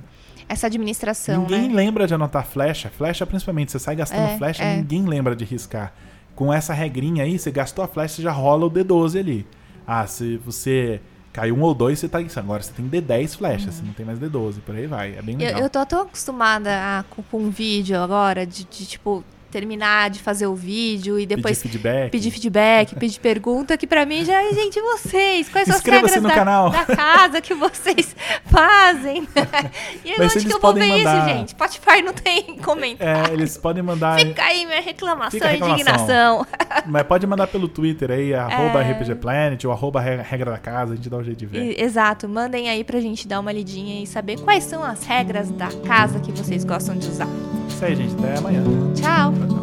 essa 0.49 0.67
administração, 0.69 1.41
Ninguém 1.41 1.69
né? 1.69 1.75
lembra 1.75 2.07
de 2.07 2.15
anotar 2.15 2.47
flecha. 2.47 2.91
Flecha, 2.91 3.27
principalmente, 3.27 3.73
você 3.73 3.79
sai 3.79 3.97
gastando 3.97 4.29
É, 4.29 4.37
flecha, 4.39 4.63
é. 4.63 4.77
ninguém 4.77 5.05
lembra 5.07 5.35
de 5.35 5.45
riscar. 5.45 5.93
Com 6.37 6.53
essa 6.53 6.73
regrinha 6.73 7.25
aí, 7.25 7.39
você 7.39 7.51
gastou 7.51 7.85
a 7.85 7.89
flecha, 7.89 8.15
você 8.17 8.23
já 8.23 8.31
rola 8.31 8.67
o 8.67 8.71
D12 8.71 9.19
ali. 9.19 9.47
Ah, 9.87 10.07
se 10.07 10.37
você 10.37 11.01
caiu 11.33 11.57
um 11.57 11.63
ou 11.63 11.75
dois, 11.75 11.99
você 11.99 12.09
tá. 12.09 12.19
Agora 12.37 12.63
você 12.63 12.73
tem 12.73 12.89
D10 12.89 13.37
flechas, 13.37 13.75
você 13.75 13.83
não 13.83 13.93
tem 13.93 14.05
mais 14.05 14.19
D12, 14.19 14.61
por 14.65 14.75
aí 14.75 14.87
vai. 14.87 15.15
É 15.17 15.23
bem 15.23 15.37
Uhum. 15.37 15.41
Eu, 15.43 15.47
legal. 15.49 15.63
eu 15.63 15.71
tô 15.71 15.87
tão 15.87 16.03
acostumada 16.03 16.71
a- 16.71 17.05
com, 17.11 17.23
com 17.23 17.39
um 17.39 17.51
vídeo 17.51 17.99
agora, 18.01 18.47
de, 18.47 18.65
de, 18.65 18.87
tipo, 18.87 19.25
terminar 19.53 20.11
de 20.11 20.19
fazer 20.19 20.47
o 20.47 20.55
vídeo 20.55 21.19
e 21.21 21.27
depois 21.27 21.59
Pedir 21.63 21.71
feedback. 21.79 22.11
pedir 22.11 22.31
feedback, 22.31 22.95
pedir 22.99 23.21
pergunta, 23.21 23.77
que 23.77 23.87
pra 23.87 24.07
mim 24.07 24.25
já 24.25 24.43
é, 24.43 24.53
gente, 24.55 24.81
vocês, 24.81 25.49
quais 25.49 25.67
são 25.69 25.77
as 25.77 25.83
regras 25.83 26.23
da, 26.23 26.69
da 26.71 26.87
casa 26.97 27.41
que 27.41 27.55
vocês 27.55 28.17
fazem? 28.47 29.29
e 30.05 30.11
aí, 30.11 30.15
Mas 30.19 30.33
onde 30.33 30.39
eles 30.39 30.45
que 30.47 30.53
eu 30.55 30.59
vou 30.61 30.73
ver 30.75 30.87
mandar- 30.87 31.19
isso, 31.19 31.29
gente? 31.29 31.51
Spotify 31.51 32.03
não 32.03 32.13
tem 32.13 32.57
comentário. 32.57 33.31
É, 33.31 33.35
eles 33.35 33.57
podem 33.59 33.83
mandar. 33.83 34.19
Fica 34.19 34.43
aí 34.43 34.65
minha 34.65 34.81
reclamação 34.81 35.39
e 35.53 35.57
indignação. 35.59 36.47
Mas 36.87 37.03
pode 37.05 37.27
mandar 37.27 37.47
pelo 37.47 37.69
Twitter 37.69 38.11
aí, 38.11 38.33
arroba 38.35 38.83
É. 38.83 38.93
RPG 38.93 39.17
Planet 39.17 39.65
ou 39.65 39.73
arroba 39.73 40.01
re- 40.01 40.23
regra 40.23 40.51
da 40.51 40.59
casa, 40.59 40.95
a 40.95 40.97
gente 40.97 41.11
dá 41.11 41.19
um 41.19 41.25
jeito 41.25 41.39
de 41.39 41.47
ver. 41.47 41.81
Exato, 41.81 42.29
mandem 42.29 42.69
aí 42.71 42.83
pra 42.83 43.01
gente 43.01 43.29
dar 43.29 43.41
uma 43.41 43.53
lidinha 43.53 44.03
e 44.03 44.07
saber 44.07 44.41
quais 44.41 44.65
são 44.65 44.83
as 44.83 45.05
regras 45.05 45.51
da 45.51 45.69
casa 45.87 46.19
que 46.21 46.33
vocês 46.33 46.65
gostam 46.65 46.97
de 46.97 47.07
usar. 47.09 47.29
Isso 47.73 47.85
aí, 47.85 47.97
gente. 47.97 48.15
Até 48.15 48.39
amanhã. 48.39 48.63
Tchau! 48.95 49.33
Tchau, 49.33 49.47
tchau. 49.49 49.62